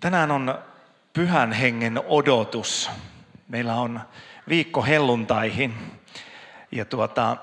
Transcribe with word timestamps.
Tänään 0.00 0.30
on 0.30 0.58
pyhän 1.12 1.52
hengen 1.52 2.02
odotus. 2.06 2.90
Meillä 3.48 3.74
on 3.74 4.00
viikko 4.48 4.82
helluntaihin, 4.82 5.74
ja 6.72 6.84
tuota, 6.84 7.36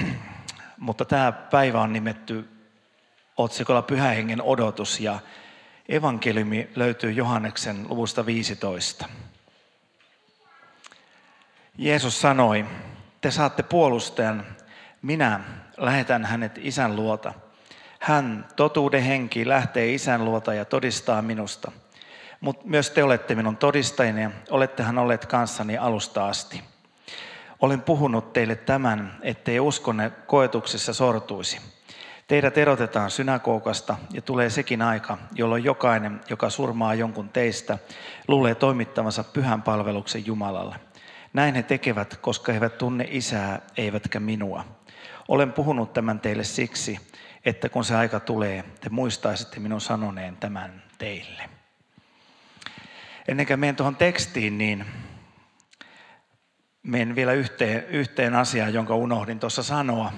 mutta 0.76 1.04
tämä 1.04 1.32
päivä 1.32 1.80
on 1.80 1.92
nimetty 1.92 2.48
otsikolla 3.36 3.82
Pyhän 3.82 4.14
hengen 4.14 4.42
odotus 4.42 5.00
ja 5.00 5.18
evankeliumi 5.88 6.70
löytyy 6.76 7.12
Johanneksen 7.12 7.86
luvusta 7.88 8.26
15. 8.26 9.08
Jeesus 11.78 12.20
sanoi, 12.20 12.66
te 13.20 13.30
saatte 13.30 13.62
puolustajan, 13.62 14.46
minä 15.02 15.40
lähetän 15.76 16.24
hänet 16.24 16.58
isän 16.58 16.96
luota. 16.96 17.34
Hän, 17.98 18.48
totuuden 18.56 19.02
henki, 19.02 19.48
lähtee 19.48 19.94
isän 19.94 20.24
luota 20.24 20.54
ja 20.54 20.64
todistaa 20.64 21.22
minusta– 21.22 21.72
mutta 22.40 22.66
myös 22.66 22.90
te 22.90 23.04
olette 23.04 23.34
minun 23.34 23.56
todistajini, 23.56 24.30
olettehan 24.50 24.98
olleet 24.98 25.26
kanssani 25.26 25.78
alusta 25.78 26.28
asti. 26.28 26.62
Olen 27.60 27.82
puhunut 27.82 28.32
teille 28.32 28.56
tämän, 28.56 29.18
ettei 29.22 29.60
uskonne 29.60 30.10
koetuksessa 30.10 30.94
sortuisi. 30.94 31.60
Teidät 32.28 32.58
erotetaan 32.58 33.10
synagogasta 33.10 33.96
ja 34.12 34.22
tulee 34.22 34.50
sekin 34.50 34.82
aika, 34.82 35.18
jolloin 35.34 35.64
jokainen, 35.64 36.20
joka 36.30 36.50
surmaa 36.50 36.94
jonkun 36.94 37.28
teistä, 37.28 37.78
luulee 38.28 38.54
toimittavansa 38.54 39.24
pyhän 39.24 39.62
palveluksen 39.62 40.26
Jumalalle. 40.26 40.76
Näin 41.32 41.54
he 41.54 41.62
tekevät, 41.62 42.16
koska 42.16 42.52
he 42.52 42.56
eivät 42.56 42.78
tunne 42.78 43.06
isää 43.10 43.60
eivätkä 43.76 44.20
minua. 44.20 44.64
Olen 45.28 45.52
puhunut 45.52 45.92
tämän 45.92 46.20
teille 46.20 46.44
siksi, 46.44 47.00
että 47.44 47.68
kun 47.68 47.84
se 47.84 47.96
aika 47.96 48.20
tulee, 48.20 48.64
te 48.80 48.88
muistaisitte 48.88 49.60
minun 49.60 49.80
sanoneen 49.80 50.36
tämän 50.36 50.82
teille. 50.98 51.57
Ennen 53.28 53.46
kuin 53.46 53.60
menen 53.60 53.76
tuohon 53.76 53.96
tekstiin, 53.96 54.58
niin 54.58 54.84
menen 56.82 57.14
vielä 57.16 57.32
yhteen, 57.32 57.84
yhteen 57.84 58.34
asiaan, 58.34 58.74
jonka 58.74 58.94
unohdin 58.94 59.40
tuossa 59.40 59.62
sanoa. 59.62 60.12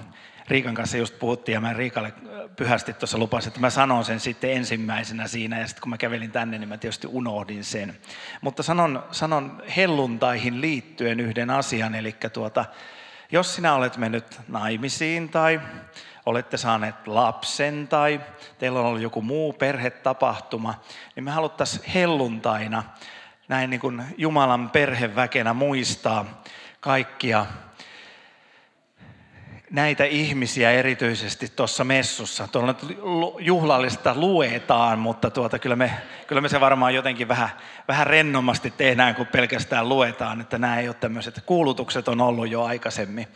Riikan 0.47 0.75
kanssa 0.75 0.97
just 0.97 1.19
puhuttiin 1.19 1.53
ja 1.53 1.61
mä 1.61 1.73
Riikalle 1.73 2.13
pyhästi 2.55 2.93
tuossa 2.93 3.17
lupasin, 3.17 3.47
että 3.47 3.59
mä 3.59 3.69
sanon 3.69 4.05
sen 4.05 4.19
sitten 4.19 4.51
ensimmäisenä 4.51 5.27
siinä 5.27 5.59
ja 5.59 5.67
sitten 5.67 5.81
kun 5.81 5.89
mä 5.89 5.97
kävelin 5.97 6.31
tänne, 6.31 6.59
niin 6.59 6.69
mä 6.69 6.77
tietysti 6.77 7.07
unohdin 7.07 7.63
sen. 7.63 7.97
Mutta 8.41 8.63
sanon, 8.63 9.03
sanon 9.11 9.63
helluntaihin 9.75 10.61
liittyen 10.61 11.19
yhden 11.19 11.49
asian, 11.49 11.95
eli 11.95 12.15
tuota, 12.33 12.65
jos 13.31 13.55
sinä 13.55 13.75
olet 13.75 13.97
mennyt 13.97 14.39
naimisiin 14.47 15.29
tai 15.29 15.61
olette 16.25 16.57
saaneet 16.57 17.07
lapsen 17.07 17.87
tai 17.87 18.21
teillä 18.59 18.79
on 18.79 18.85
ollut 18.85 19.01
joku 19.01 19.21
muu 19.21 19.53
perhetapahtuma, 19.53 20.75
niin 21.15 21.23
me 21.23 21.31
haluttaisiin 21.31 21.83
helluntaina 21.93 22.83
näin 23.47 23.69
niin 23.69 23.79
kuin 23.79 24.03
Jumalan 24.17 24.69
perheväkenä 24.69 25.53
muistaa 25.53 26.41
kaikkia 26.79 27.45
näitä 29.71 30.05
ihmisiä 30.05 30.71
erityisesti 30.71 31.47
tuossa 31.55 31.83
messussa. 31.83 32.47
Tuolla 32.47 32.75
juhlallista 33.39 34.15
luetaan, 34.15 34.99
mutta 34.99 35.29
tuota, 35.29 35.59
kyllä, 35.59 35.75
me, 35.75 35.91
kyllä 36.27 36.41
me 36.41 36.49
se 36.49 36.59
varmaan 36.59 36.95
jotenkin 36.95 37.27
vähän, 37.27 37.49
vähän 37.87 38.07
rennommasti 38.07 38.73
tehdään, 38.77 39.15
kun 39.15 39.27
pelkästään 39.27 39.89
luetaan, 39.89 40.41
että 40.41 40.57
nämä 40.57 40.79
ei 40.79 40.87
ole 40.87 40.95
tämmöiset 40.99 41.41
kuulutukset 41.45 42.07
on 42.07 42.21
ollut 42.21 42.49
jo 42.49 42.63
aikaisemmin. 42.63 43.27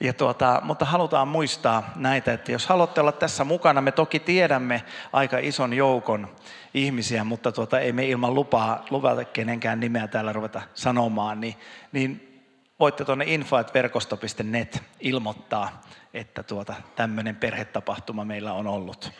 Ja 0.00 0.12
tuota, 0.12 0.60
mutta 0.64 0.84
halutaan 0.84 1.28
muistaa 1.28 1.90
näitä, 1.96 2.32
että 2.32 2.52
jos 2.52 2.66
haluatte 2.66 3.00
olla 3.00 3.12
tässä 3.12 3.44
mukana, 3.44 3.80
me 3.80 3.92
toki 3.92 4.20
tiedämme 4.20 4.82
aika 5.12 5.38
ison 5.38 5.72
joukon 5.72 6.28
ihmisiä, 6.74 7.24
mutta 7.24 7.52
tuota, 7.52 7.80
ei 7.80 7.92
me 7.92 8.06
ilman 8.06 8.34
lupaa, 8.34 8.84
luvata 8.90 9.24
kenenkään 9.24 9.80
nimeä 9.80 10.08
täällä 10.08 10.32
ruveta 10.32 10.62
sanomaan, 10.74 11.40
niin, 11.40 11.54
niin 11.92 12.33
voitte 12.80 13.04
tuonne 13.04 13.24
info.verkosto.net 13.28 14.82
ilmoittaa, 15.00 15.82
että 16.14 16.42
tuota, 16.42 16.74
tämmöinen 16.96 17.36
perhetapahtuma 17.36 18.24
meillä 18.24 18.52
on 18.52 18.66
ollut. 18.66 19.12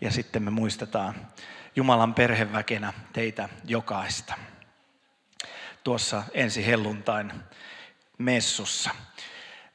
Ja 0.00 0.10
sitten 0.10 0.42
me 0.42 0.50
muistetaan 0.50 1.14
Jumalan 1.76 2.14
perheväkenä 2.14 2.92
teitä 3.12 3.48
jokaista 3.64 4.34
tuossa 5.84 6.22
ensi 6.34 6.66
helluntain 6.66 7.32
messussa. 8.18 8.90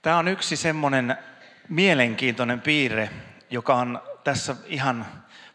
Tämä 0.01 0.17
on 0.17 0.27
yksi 0.27 0.55
semmoinen 0.55 1.17
mielenkiintoinen 1.69 2.61
piirre, 2.61 3.09
joka 3.49 3.75
on 3.75 4.01
tässä 4.23 4.55
ihan 4.66 5.05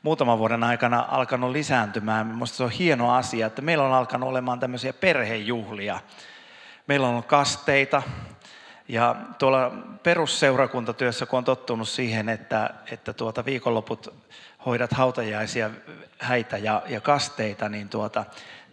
muutaman 0.02 0.38
vuoden 0.38 0.64
aikana 0.64 1.06
alkanut 1.08 1.50
lisääntymään. 1.50 2.26
Minusta 2.26 2.56
se 2.56 2.62
on 2.62 2.70
hieno 2.70 3.14
asia, 3.14 3.46
että 3.46 3.62
meillä 3.62 3.84
on 3.84 3.92
alkanut 3.92 4.28
olemaan 4.28 4.60
tämmöisiä 4.60 4.92
perhejuhlia. 4.92 6.00
Meillä 6.92 7.08
on 7.08 7.24
kasteita 7.24 8.02
ja 8.88 9.16
tuolla 9.38 9.72
perusseurakuntatyössä, 10.02 11.26
kun 11.26 11.38
on 11.38 11.44
tottunut 11.44 11.88
siihen, 11.88 12.28
että, 12.28 12.70
että 12.90 13.12
tuota 13.12 13.44
viikonloput 13.44 14.14
hoidat 14.66 14.92
hautajaisia, 14.92 15.70
häitä 16.18 16.58
ja, 16.58 16.82
ja 16.88 17.00
kasteita, 17.00 17.68
niin 17.68 17.88
tuota, 17.88 18.24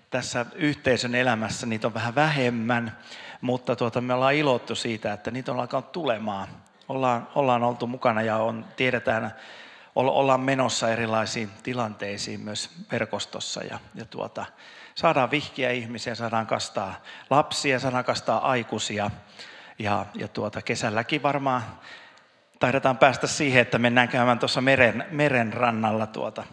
tässä 0.09 0.45
yhteisön 0.55 1.15
elämässä 1.15 1.67
niitä 1.67 1.87
on 1.87 1.93
vähän 1.93 2.15
vähemmän 2.15 2.97
mutta 3.41 3.75
tuota, 3.75 4.01
me 4.01 4.13
ollaan 4.13 4.35
ilottu 4.35 4.75
siitä, 4.75 5.13
että 5.13 5.31
niitä 5.31 5.51
on 5.51 5.59
alkanut 5.59 5.91
tulemaan. 5.91 6.47
Ollaan, 6.89 7.27
ollaan 7.35 7.63
oltu 7.63 7.87
mukana 7.87 8.21
ja 8.21 8.37
on, 8.37 8.65
tiedetään, 8.75 9.35
ollaan 9.95 10.41
menossa 10.41 10.89
erilaisiin 10.89 11.49
tilanteisiin 11.63 12.41
myös 12.41 12.69
verkostossa 12.91 13.63
ja, 13.63 13.79
ja 13.95 14.05
tuota, 14.05 14.45
saadaan 14.99 15.31
vihkiä 15.31 15.71
ihmisiä, 15.71 16.15
saadaan 16.15 16.47
kastaa 16.47 17.01
lapsia, 17.29 17.79
saadaan 17.79 18.03
kastaa 18.03 18.49
aikuisia 18.49 19.11
ja, 19.79 20.05
ja 20.15 20.27
tuota, 20.27 20.61
kesälläkin 20.61 21.23
varmaan 21.23 21.61
taidetaan 22.59 22.97
päästä 22.97 23.27
siihen, 23.27 23.61
että 23.61 23.77
mennään 23.77 24.09
käymään 24.09 24.39
tuossa 24.39 24.61
meren, 24.61 25.05
meren 25.11 25.53
rannalla 25.53 26.07
tuota, 26.07 26.43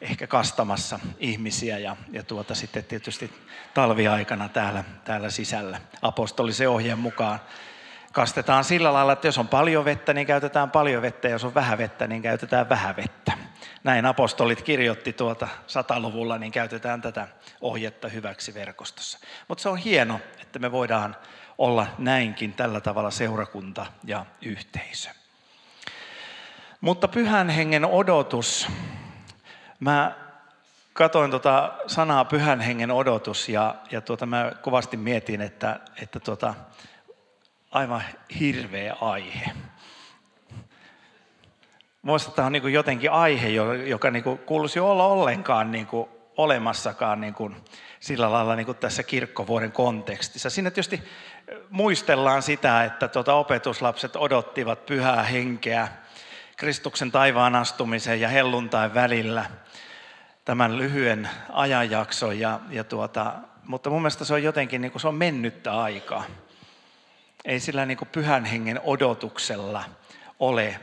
ehkä 0.00 0.26
kastamassa 0.26 1.00
ihmisiä 1.18 1.78
ja, 1.78 1.96
ja 2.10 2.22
tuota 2.22 2.54
sitten 2.54 2.84
tietysti 2.84 3.32
talviaikana 3.74 4.48
täällä, 4.48 4.84
täällä 5.04 5.30
sisällä 5.30 5.80
apostolisen 6.02 6.70
ohjeen 6.70 6.98
mukaan. 6.98 7.40
Kastetaan 8.12 8.64
sillä 8.64 8.92
lailla, 8.92 9.12
että 9.12 9.28
jos 9.28 9.38
on 9.38 9.48
paljon 9.48 9.84
vettä, 9.84 10.12
niin 10.12 10.26
käytetään 10.26 10.70
paljon 10.70 11.02
vettä, 11.02 11.28
ja 11.28 11.32
jos 11.32 11.44
on 11.44 11.54
vähän 11.54 11.78
vettä, 11.78 12.06
niin 12.06 12.22
käytetään 12.22 12.68
vähän 12.68 12.96
vettä. 12.96 13.32
Näin 13.86 14.06
apostolit 14.06 14.62
kirjoitti 14.62 15.12
tuota 15.12 15.48
sataluvulla, 15.66 16.38
niin 16.38 16.52
käytetään 16.52 17.02
tätä 17.02 17.28
ohjetta 17.60 18.08
hyväksi 18.08 18.54
verkostossa. 18.54 19.18
Mutta 19.48 19.62
se 19.62 19.68
on 19.68 19.78
hieno, 19.78 20.20
että 20.38 20.58
me 20.58 20.72
voidaan 20.72 21.16
olla 21.58 21.86
näinkin 21.98 22.52
tällä 22.52 22.80
tavalla 22.80 23.10
seurakunta 23.10 23.86
ja 24.04 24.26
yhteisö. 24.42 25.10
Mutta 26.80 27.08
pyhän 27.08 27.48
hengen 27.48 27.84
odotus 27.84 28.68
Mä 29.80 30.14
katoin 30.92 31.30
tota 31.30 31.72
sanaa 31.86 32.24
pyhän 32.24 32.60
hengen 32.60 32.90
odotus 32.90 33.48
ja, 33.48 33.74
ja 33.90 34.00
tuota, 34.00 34.26
mä 34.26 34.52
kovasti 34.60 34.96
mietin, 34.96 35.40
että, 35.40 35.80
että 36.02 36.20
tuota, 36.20 36.54
aivan 37.70 38.02
hirveä 38.40 38.96
aihe. 39.00 39.50
Muista 42.06 42.30
tämä 42.30 42.46
on 42.46 42.52
niin 42.52 42.72
jotenkin 42.72 43.10
aihe, 43.10 43.48
joka 43.86 44.10
niin 44.10 44.24
kuuluisi 44.46 44.80
olla 44.80 45.06
ollenkaan 45.06 45.72
niin 45.72 45.88
olemassakaan 46.36 47.20
niin 47.20 47.34
sillä 48.00 48.32
lailla 48.32 48.56
niin 48.56 48.76
tässä 48.76 49.02
kirkkovuoden 49.02 49.72
kontekstissa. 49.72 50.50
Siinä 50.50 50.70
tietysti 50.70 51.02
muistellaan 51.70 52.42
sitä, 52.42 52.84
että 52.84 53.08
tuota 53.08 53.34
opetuslapset 53.34 54.16
odottivat 54.16 54.86
pyhää 54.86 55.22
henkeä 55.22 55.88
Kristuksen 56.56 57.12
taivaan 57.12 57.56
astumisen 57.56 58.20
ja 58.20 58.28
helluntain 58.28 58.94
välillä– 58.94 59.44
tämän 60.46 60.78
lyhyen 60.78 61.28
ajanjakson. 61.52 62.38
Ja, 62.38 62.60
ja 62.70 62.84
tuota, 62.84 63.32
mutta 63.64 63.90
mun 63.90 64.02
mielestä 64.02 64.24
se 64.24 64.34
on 64.34 64.42
jotenkin 64.42 64.80
niin 64.80 64.92
kuin 64.92 65.02
se 65.02 65.08
on 65.08 65.14
mennyttä 65.14 65.80
aikaa. 65.80 66.24
Ei 67.44 67.60
sillä 67.60 67.86
niin 67.86 67.98
kuin 67.98 68.08
pyhän 68.12 68.44
hengen 68.44 68.80
odotuksella 68.84 69.84
ole 70.38 70.80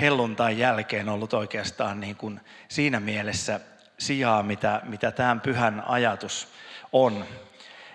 helluntain 0.00 0.58
jälkeen 0.58 1.08
ollut 1.08 1.34
oikeastaan 1.34 2.00
niin 2.00 2.16
kuin 2.16 2.40
siinä 2.68 3.00
mielessä 3.00 3.60
sijaa, 3.98 4.42
mitä, 4.42 4.80
mitä 4.84 5.10
tämän 5.10 5.40
pyhän 5.40 5.82
ajatus 5.86 6.48
on. 6.92 7.24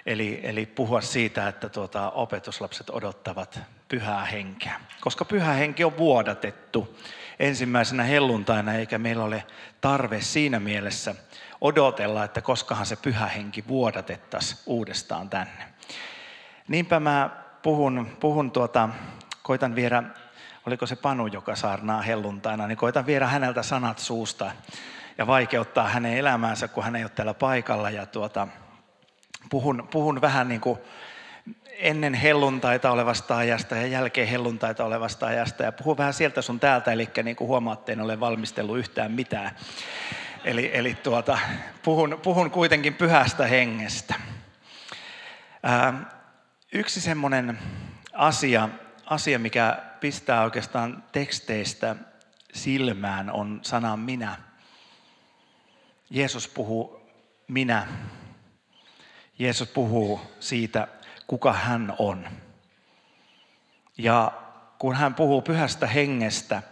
Eli, 0.06 0.40
eli 0.44 0.66
puhua 0.66 1.02
siitä, 1.02 1.48
että 1.48 1.70
tuota, 1.70 2.12
opetuslapset 2.12 2.90
odottavat 2.90 3.60
pyhää 3.88 4.26
henkeä. 4.26 4.80
Koska 5.02 5.26
pyhä 5.26 5.54
henki 5.54 5.84
on 5.84 5.98
vuodatettu 5.98 6.98
ensimmäisenä 7.40 8.04
helluntaina, 8.04 8.74
eikä 8.74 8.98
meillä 8.98 9.24
ole 9.24 9.44
tarve 9.82 10.22
siinä 10.22 10.60
mielessä 10.60 11.16
odotella, 11.62 12.24
että 12.24 12.42
koskahan 12.42 12.86
se 12.86 12.96
pyhä 12.96 13.28
henki 13.28 13.68
vuodatettaisiin 13.68 14.60
uudestaan 14.66 15.30
tänne. 15.30 15.68
Niinpä 16.68 17.00
mä 17.00 17.30
puhun, 17.62 18.18
puhun 18.20 18.52
tuota, 18.52 18.90
koitan 19.44 19.76
viedä, 19.76 20.04
oliko 20.68 20.86
se 20.86 20.96
Panu, 20.96 21.28
joka 21.28 21.56
saarnaa 21.56 22.02
helluntaina, 22.02 22.68
niin 22.68 22.78
koitan 22.78 23.06
viedä 23.06 23.28
häneltä 23.28 23.64
sanat 23.64 24.00
suusta 24.00 24.52
ja 25.18 25.28
vaikeuttaa 25.28 25.88
hänen 25.88 26.18
elämäänsä, 26.18 26.68
kun 26.68 26.84
hän 26.84 26.96
ei 26.96 27.04
ole 27.04 27.10
täällä 27.10 27.34
paikalla. 27.34 27.90
Ja 27.90 28.06
tuota, 28.06 28.48
puhun, 29.50 29.88
puhun 29.92 30.22
vähän 30.22 30.48
niin 30.48 30.62
kuin 30.62 30.80
ennen 31.70 32.14
helluntaita 32.14 32.92
olevasta 32.92 33.38
ajasta 33.38 33.76
ja 33.76 33.88
jälkeen 33.88 34.28
helluntaita 34.28 34.86
olevasta 34.86 35.26
ajasta. 35.26 35.64
Ja 35.64 35.72
puhun 35.72 35.98
vähän 35.98 36.14
sieltä 36.14 36.42
sun 36.42 36.60
täältä, 36.60 36.92
eli 36.92 37.10
niin 37.24 37.36
kuin 37.36 37.48
huomaatte, 37.48 37.92
en 37.92 38.02
ole 38.02 38.20
valmistellut 38.20 38.78
yhtään 38.78 39.12
mitään. 39.12 39.52
Eli, 40.44 40.72
eli 40.74 40.96
tuota, 40.96 41.40
puhun, 41.84 42.20
puhun 42.24 42.52
kuitenkin 42.52 42.94
pyhästä 42.94 43.48
hengestä. 43.48 44.16
Ää, 45.64 45.94
yksi 46.74 47.02
semmoinen 47.02 47.60
asia, 48.14 48.70
asia, 49.06 49.40
mikä 49.40 49.87
pistää 50.00 50.44
oikeastaan 50.44 51.04
teksteistä 51.12 51.96
silmään, 52.54 53.32
on 53.32 53.60
sana 53.62 53.98
minä. 53.98 54.38
Jeesus 56.10 56.48
puhuu 56.48 57.02
minä. 57.48 57.88
Jeesus 59.40 59.68
puhuu 59.68 60.22
siitä, 60.40 60.88
kuka 61.28 61.54
hän 61.54 61.94
on. 62.00 62.28
Ja 63.98 64.32
kun 64.80 64.96
hän 64.96 65.16
puhuu 65.16 65.42
pyhästä 65.42 65.88
hengestä, 65.88 66.64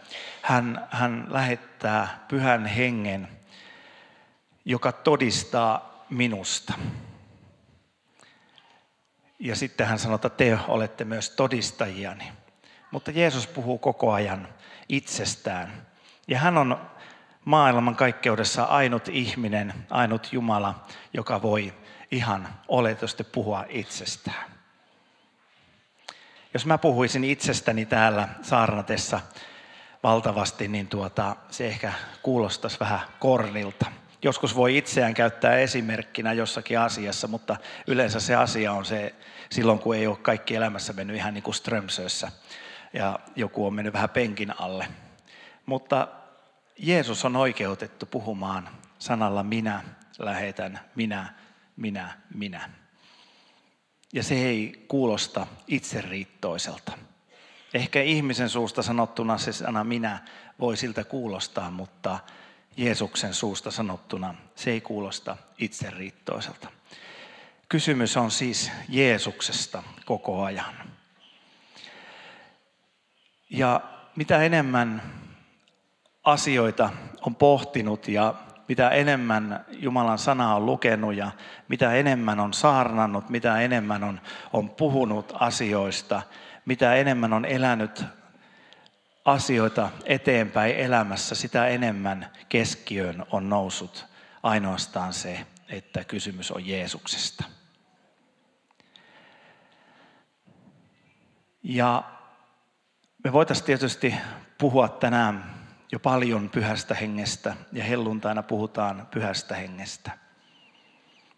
hän, 0.41 0.87
hän 0.91 1.27
lähettää 1.29 2.25
pyhän 2.27 2.65
hengen, 2.65 3.27
joka 4.65 4.91
todistaa 4.91 6.05
minusta. 6.09 6.73
Ja 9.39 9.55
sitten 9.55 9.87
hän 9.87 9.99
sanoo, 9.99 10.15
että 10.15 10.29
te 10.29 10.59
olette 10.67 11.05
myös 11.05 11.29
todistajiani. 11.29 12.31
Mutta 12.95 13.11
Jeesus 13.11 13.47
puhuu 13.47 13.77
koko 13.77 14.13
ajan 14.13 14.47
itsestään. 14.89 15.87
Ja 16.27 16.39
hän 16.39 16.57
on 16.57 16.81
maailman 17.45 17.95
kaikkeudessa 17.95 18.63
ainut 18.63 19.07
ihminen, 19.07 19.73
ainut 19.89 20.29
Jumala, 20.31 20.85
joka 21.13 21.41
voi 21.41 21.73
ihan 22.11 22.47
oletusti 22.67 23.23
puhua 23.23 23.65
itsestään. 23.69 24.51
Jos 26.53 26.65
mä 26.65 26.77
puhuisin 26.77 27.23
itsestäni 27.23 27.85
täällä 27.85 28.27
saarnatessa 28.41 29.19
valtavasti, 30.03 30.67
niin 30.67 30.87
tuota, 30.87 31.35
se 31.49 31.67
ehkä 31.67 31.93
kuulostaisi 32.21 32.79
vähän 32.79 32.99
kornilta. 33.19 33.85
Joskus 34.21 34.55
voi 34.55 34.77
itseään 34.77 35.13
käyttää 35.13 35.57
esimerkkinä 35.57 36.33
jossakin 36.33 36.79
asiassa, 36.79 37.27
mutta 37.27 37.57
yleensä 37.87 38.19
se 38.19 38.35
asia 38.35 38.73
on 38.73 38.85
se 38.85 39.15
silloin, 39.49 39.79
kun 39.79 39.95
ei 39.95 40.07
ole 40.07 40.17
kaikki 40.17 40.55
elämässä 40.55 40.93
mennyt 40.93 41.15
ihan 41.15 41.33
niin 41.33 41.43
kuin 41.43 41.55
Strömsössä 41.55 42.31
ja 42.95 43.19
joku 43.35 43.65
on 43.65 43.73
mennyt 43.73 43.93
vähän 43.93 44.09
penkin 44.09 44.59
alle. 44.59 44.87
Mutta 45.65 46.07
Jeesus 46.77 47.25
on 47.25 47.35
oikeutettu 47.35 48.05
puhumaan 48.05 48.69
sanalla 48.99 49.43
minä 49.43 49.83
lähetän, 50.19 50.79
minä, 50.95 51.33
minä, 51.75 52.17
minä. 52.33 52.69
Ja 54.13 54.23
se 54.23 54.35
ei 54.35 54.85
kuulosta 54.87 55.47
itseriittoiselta. 55.67 56.91
Ehkä 57.73 58.01
ihmisen 58.01 58.49
suusta 58.49 58.81
sanottuna 58.81 59.37
se 59.37 59.53
sana 59.53 59.83
minä 59.83 60.19
voi 60.59 60.77
siltä 60.77 61.03
kuulostaa, 61.03 61.71
mutta 61.71 62.19
Jeesuksen 62.77 63.33
suusta 63.33 63.71
sanottuna 63.71 64.35
se 64.55 64.71
ei 64.71 64.81
kuulosta 64.81 65.37
itseriittoiselta. 65.57 66.71
Kysymys 67.69 68.17
on 68.17 68.31
siis 68.31 68.71
Jeesuksesta 68.89 69.83
koko 70.05 70.43
ajan. 70.43 70.94
Ja 73.49 73.81
mitä 74.15 74.43
enemmän 74.43 75.01
asioita 76.23 76.89
on 77.21 77.35
pohtinut 77.35 78.07
ja 78.07 78.33
mitä 78.67 78.89
enemmän 78.89 79.65
Jumalan 79.69 80.17
sanaa 80.17 80.55
on 80.55 80.65
lukenut 80.65 81.15
ja 81.15 81.31
mitä 81.67 81.93
enemmän 81.93 82.39
on 82.39 82.53
saarnannut, 82.53 83.29
mitä 83.29 83.61
enemmän 83.61 84.03
on, 84.03 84.21
on 84.53 84.69
puhunut 84.69 85.33
asioista, 85.39 86.21
mitä 86.65 86.95
enemmän 86.95 87.33
on 87.33 87.45
elänyt 87.45 88.03
asioita 89.25 89.89
eteenpäin 90.05 90.75
elämässä, 90.75 91.35
sitä 91.35 91.67
enemmän 91.67 92.31
keskiöön 92.49 93.25
on 93.31 93.49
noussut 93.49 94.05
ainoastaan 94.43 95.13
se, 95.13 95.45
että 95.69 96.03
kysymys 96.03 96.51
on 96.51 96.67
Jeesuksesta. 96.67 97.43
Ja 101.63 102.03
me 103.25 103.33
voitaisiin 103.33 103.65
tietysti 103.65 104.15
puhua 104.57 104.87
tänään 104.87 105.53
jo 105.91 105.99
paljon 105.99 106.49
pyhästä 106.49 106.95
hengestä 106.95 107.55
ja 107.71 107.83
helluntaina 107.83 108.43
puhutaan 108.43 109.07
pyhästä 109.11 109.55
hengestä. 109.55 110.11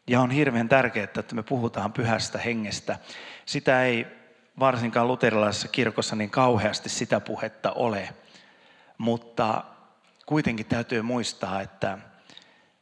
Ja 0.08 0.22
on 0.22 0.32
hirveän 0.32 0.70
tärkeää, 0.70 1.04
että 1.04 1.36
me 1.36 1.44
puhutaan 1.44 1.94
pyhästä 1.94 2.38
hengestä. 2.38 3.00
Sitä 3.46 3.84
ei 3.84 4.08
varsinkaan 4.60 5.08
luterilaisessa 5.08 5.68
kirkossa 5.68 6.16
niin 6.16 6.30
kauheasti 6.30 6.90
sitä 6.90 7.20
puhetta 7.20 7.72
ole, 7.72 8.10
mutta 8.98 9.64
kuitenkin 10.26 10.66
täytyy 10.66 11.02
muistaa, 11.02 11.62
että 11.62 11.98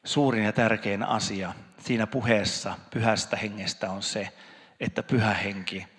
suurin 0.04 0.44
ja 0.44 0.54
tärkein 0.54 1.04
asia 1.04 1.54
siinä 1.80 2.08
puheessa 2.08 2.76
pyhästä 2.92 3.38
hengestä 3.38 3.92
on 3.92 4.04
se, 4.04 4.30
että 4.80 5.04
pyhä 5.04 5.34
henki 5.34 5.95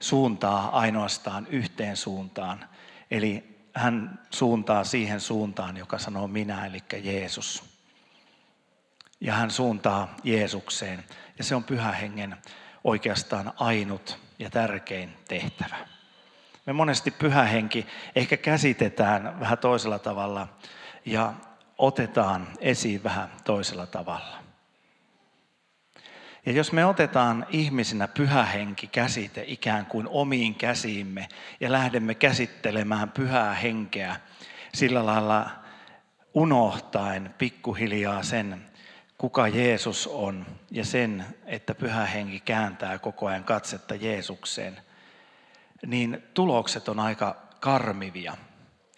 suuntaa 0.00 0.78
ainoastaan 0.78 1.46
yhteen 1.46 1.96
suuntaan. 1.96 2.68
Eli 3.10 3.60
hän 3.74 4.18
suuntaa 4.30 4.84
siihen 4.84 5.20
suuntaan, 5.20 5.76
joka 5.76 5.98
sanoo 5.98 6.28
minä, 6.28 6.66
eli 6.66 6.82
Jeesus. 7.02 7.64
Ja 9.20 9.34
hän 9.34 9.50
suuntaa 9.50 10.14
Jeesukseen. 10.24 11.04
Ja 11.38 11.44
se 11.44 11.54
on 11.54 11.64
pyhä 11.64 11.92
hengen 11.92 12.36
oikeastaan 12.84 13.52
ainut 13.56 14.18
ja 14.38 14.50
tärkein 14.50 15.16
tehtävä. 15.28 15.76
Me 16.66 16.72
monesti 16.72 17.10
pyhä 17.10 17.42
henki 17.42 17.86
ehkä 18.16 18.36
käsitetään 18.36 19.40
vähän 19.40 19.58
toisella 19.58 19.98
tavalla 19.98 20.48
ja 21.04 21.32
otetaan 21.78 22.48
esiin 22.58 23.04
vähän 23.04 23.28
toisella 23.44 23.86
tavalla. 23.86 24.49
Ja 26.46 26.52
jos 26.52 26.72
me 26.72 26.86
otetaan 26.86 27.46
ihmisinä 27.50 28.08
pyhä 28.08 28.44
henki 28.44 28.86
käsite 28.86 29.44
ikään 29.46 29.86
kuin 29.86 30.08
omiin 30.08 30.54
käsiimme 30.54 31.28
ja 31.60 31.72
lähdemme 31.72 32.14
käsittelemään 32.14 33.10
pyhää 33.10 33.54
henkeä 33.54 34.16
sillä 34.74 35.06
lailla 35.06 35.50
unohtaen 36.34 37.34
pikkuhiljaa 37.38 38.22
sen, 38.22 38.66
kuka 39.18 39.48
Jeesus 39.48 40.06
on 40.06 40.46
ja 40.70 40.84
sen, 40.84 41.24
että 41.46 41.74
pyhä 41.74 42.06
henki 42.06 42.40
kääntää 42.40 42.98
koko 42.98 43.26
ajan 43.26 43.44
katsetta 43.44 43.94
Jeesukseen, 43.94 44.80
niin 45.86 46.22
tulokset 46.34 46.88
on 46.88 47.00
aika 47.00 47.36
karmivia. 47.60 48.36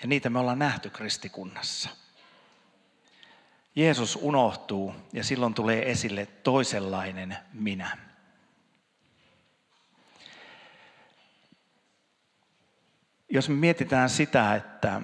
Ja 0.02 0.08
niitä 0.08 0.30
me 0.30 0.38
ollaan 0.38 0.58
nähty 0.58 0.90
kristikunnassa. 0.90 2.01
Jeesus 3.76 4.18
unohtuu 4.22 4.94
ja 5.12 5.24
silloin 5.24 5.54
tulee 5.54 5.90
esille 5.90 6.26
toisenlainen 6.26 7.36
minä. 7.52 7.98
Jos 13.28 13.48
me 13.48 13.54
mietitään 13.54 14.10
sitä, 14.10 14.54
että 14.54 15.02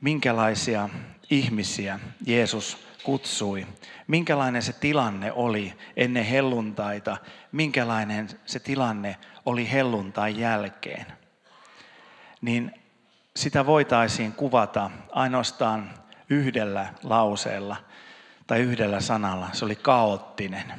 minkälaisia 0.00 0.88
ihmisiä 1.30 2.00
Jeesus 2.26 2.78
kutsui, 3.02 3.66
minkälainen 4.06 4.62
se 4.62 4.72
tilanne 4.72 5.32
oli 5.32 5.74
ennen 5.96 6.24
helluntaita, 6.24 7.16
minkälainen 7.52 8.28
se 8.46 8.60
tilanne 8.60 9.16
oli 9.46 9.70
helluntain 9.70 10.38
jälkeen, 10.38 11.06
niin 12.40 12.72
sitä 13.36 13.66
voitaisiin 13.66 14.32
kuvata 14.32 14.90
ainoastaan 15.10 15.99
yhdellä 16.30 16.86
lauseella 17.02 17.76
tai 18.46 18.60
yhdellä 18.60 19.00
sanalla. 19.00 19.48
Se 19.52 19.64
oli 19.64 19.76
kaoottinen. 19.76 20.72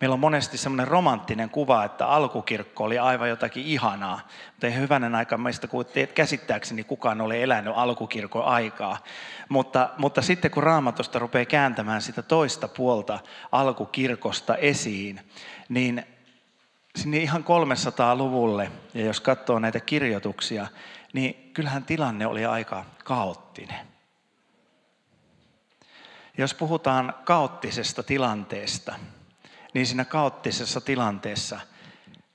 Meillä 0.00 0.14
on 0.14 0.20
monesti 0.20 0.58
semmoinen 0.58 0.88
romanttinen 0.88 1.50
kuva, 1.50 1.84
että 1.84 2.06
alkukirkko 2.06 2.84
oli 2.84 2.98
aivan 2.98 3.28
jotakin 3.28 3.64
ihanaa. 3.64 4.20
Mutta 4.50 4.66
ei 4.66 4.74
hyvänen 4.74 5.14
aika 5.14 5.38
meistä 5.38 5.68
käsittääkseni 6.14 6.84
kukaan 6.84 7.20
ole 7.20 7.42
elänyt 7.42 7.72
alkukirkon 7.76 8.44
aikaa. 8.44 8.98
Mutta, 9.48 9.90
mutta 9.98 10.22
sitten 10.22 10.50
kun 10.50 10.62
raamatusta 10.62 11.18
rupeaa 11.18 11.44
kääntämään 11.44 12.02
sitä 12.02 12.22
toista 12.22 12.68
puolta 12.68 13.18
alkukirkosta 13.52 14.56
esiin, 14.56 15.20
niin 15.68 16.04
sinne 16.98 17.18
ihan 17.18 17.44
300-luvulle, 17.44 18.72
ja 18.94 19.04
jos 19.04 19.20
katsoo 19.20 19.58
näitä 19.58 19.80
kirjoituksia, 19.80 20.66
niin 21.12 21.50
kyllähän 21.54 21.84
tilanne 21.84 22.26
oli 22.26 22.46
aika 22.46 22.84
kaoottinen. 23.04 23.86
Jos 26.38 26.54
puhutaan 26.54 27.14
kaoottisesta 27.24 28.02
tilanteesta, 28.02 28.94
niin 29.74 29.86
siinä 29.86 30.04
kaoottisessa 30.04 30.80
tilanteessa 30.80 31.60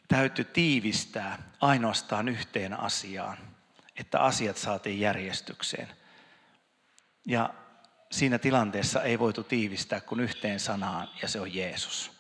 täytyy 0.08 0.46
tiivistää 0.46 1.38
ainoastaan 1.62 2.28
yhteen 2.30 2.80
asiaan, 2.80 3.38
että 4.00 4.20
asiat 4.20 4.58
saatiin 4.58 5.00
järjestykseen. 5.00 5.88
Ja 7.28 7.50
siinä 8.12 8.40
tilanteessa 8.40 9.04
ei 9.04 9.20
voitu 9.20 9.44
tiivistää 9.44 10.02
kuin 10.02 10.22
yhteen 10.22 10.60
sanaan, 10.60 11.10
ja 11.22 11.28
se 11.28 11.40
on 11.40 11.56
Jeesus. 11.56 12.13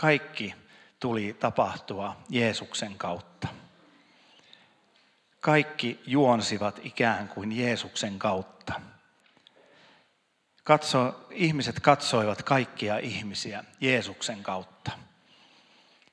Kaikki 0.00 0.54
tuli 1.00 1.36
tapahtua 1.40 2.16
Jeesuksen 2.28 2.94
kautta. 2.98 3.48
Kaikki 5.40 6.00
juonsivat 6.06 6.80
ikään 6.82 7.28
kuin 7.28 7.52
Jeesuksen 7.52 8.18
kautta. 8.18 8.80
Katso, 10.64 11.26
ihmiset 11.30 11.80
katsoivat 11.80 12.42
kaikkia 12.42 12.98
ihmisiä 12.98 13.64
Jeesuksen 13.80 14.42
kautta. 14.42 14.90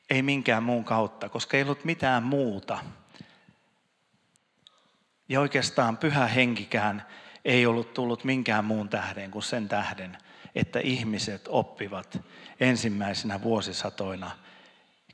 Ei 0.10 0.22
minkään 0.22 0.64
muun 0.64 0.84
kautta, 0.84 1.30
koska 1.30 1.58
ei 1.58 1.64
ollut 1.64 1.86
mitään 1.86 2.24
muuta. 2.24 2.80
Ja 5.30 5.40
oikeastaan 5.40 5.98
pyhä 5.98 6.28
henkikään 6.28 7.06
ei 7.46 7.66
ollut 7.66 7.94
tullut 7.94 8.24
minkään 8.24 8.66
muun 8.66 8.90
tähden 8.90 9.32
kuin 9.32 9.44
sen 9.44 9.70
tähden, 9.70 10.18
että 10.58 10.80
ihmiset 10.80 11.46
oppivat 11.50 12.20
ensimmäisenä 12.60 13.42
vuosisatoina 13.42 14.32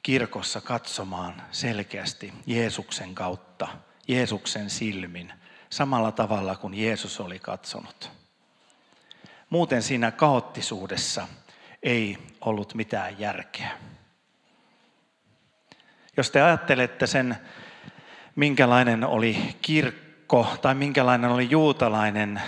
kirkossa 0.04 0.62
katsomaan 0.62 1.42
selkeästi 1.52 2.34
Jeesuksen 2.46 3.16
kautta, 3.16 3.68
Jeesuksen 4.08 4.70
silmin, 4.70 5.34
samalla 5.70 6.12
tavalla 6.12 6.56
kuin 6.56 6.74
Jeesus 6.74 7.20
oli 7.20 7.40
katsonut. 7.40 8.12
Muuten 9.50 9.84
siinä 9.84 10.12
kaoottisuudessa 10.12 11.28
ei 11.84 12.18
ollut 12.42 12.74
mitään 12.74 13.20
järkeä. 13.20 13.72
Jos 16.18 16.32
te 16.32 16.42
ajattelette 16.42 17.08
sen, 17.08 17.38
minkälainen 18.36 19.04
oli 19.04 19.56
kirkko 19.62 20.48
tai 20.62 20.76
minkälainen 20.76 21.30
oli 21.30 21.50
juutalainen 21.50 22.42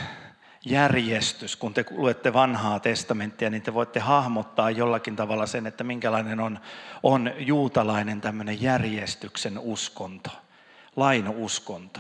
järjestys, 0.66 1.56
kun 1.56 1.74
te 1.74 1.86
luette 1.92 2.34
vanhaa 2.34 2.80
testamenttia, 2.80 3.50
niin 3.50 3.62
te 3.62 3.74
voitte 3.74 4.00
hahmottaa 4.00 4.72
jollakin 4.72 5.16
tavalla 5.16 5.46
sen, 5.46 5.68
että 5.68 5.84
minkälainen 5.84 6.40
on, 6.40 6.60
on 7.04 7.32
juutalainen 7.38 8.22
tämmöinen 8.22 8.62
järjestyksen 8.62 9.60
uskonto, 9.60 10.30
lain 10.96 11.30
uskonto. 11.30 12.00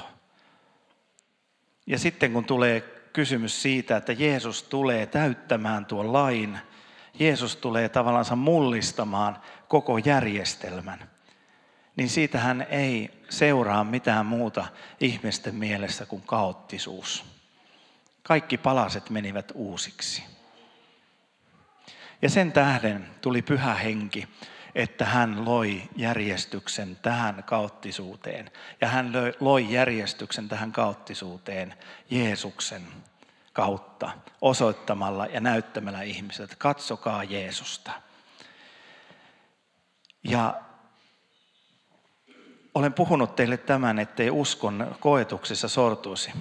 Ja 1.88 2.00
sitten 2.00 2.34
kun 2.34 2.45
tulee 2.45 2.81
kysymys 3.13 3.62
siitä, 3.62 3.98
että 3.98 4.12
Jeesus 4.12 4.63
tulee 4.63 5.05
täyttämään 5.05 5.86
tuon 5.86 6.13
lain, 6.13 6.60
Jeesus 7.19 7.55
tulee 7.55 7.89
tavallaan 7.89 8.38
mullistamaan 8.38 9.38
koko 9.67 9.98
järjestelmän, 9.98 11.10
niin 11.95 12.10
siitähän 12.10 12.67
ei 12.69 13.10
seuraa 13.29 13.84
mitään 13.84 14.25
muuta 14.25 14.65
ihmisten 15.00 15.55
mielessä 15.55 16.05
kuin 16.05 16.22
kaoottisuus 16.22 17.35
kaikki 18.27 18.58
palaset 18.58 19.10
menivät 19.10 19.51
uusiksi. 19.55 20.24
Ja 22.22 22.29
sen 22.29 22.51
tähden 22.51 23.08
tuli 23.22 23.41
pyhä 23.41 23.74
henki, 23.74 24.27
että 24.75 25.05
hän 25.05 25.46
loi 25.46 25.82
järjestyksen 25.96 26.96
tähän 26.96 27.44
kaoottisuuteen. 27.44 28.51
Ja 28.82 28.88
hän 28.88 29.12
loi 29.39 29.72
järjestyksen 29.74 30.48
tähän 30.48 30.72
kaoottisuuteen 30.72 31.74
Jeesuksen 32.10 32.82
kautta, 33.53 34.12
osoittamalla 34.41 35.25
ja 35.25 35.39
näyttämällä 35.39 36.01
ihmiset, 36.01 36.44
että 36.44 36.55
katsokaa 36.55 37.24
Jeesusta. 37.24 37.91
Ja 40.24 40.62
olen 42.75 42.94
puhunut 42.94 43.36
teille 43.36 43.58
tämän, 43.58 44.00
ettei 44.00 44.29
uskon 44.29 44.96
koetuksessa 45.00 45.67
sortuisi. 45.67 46.32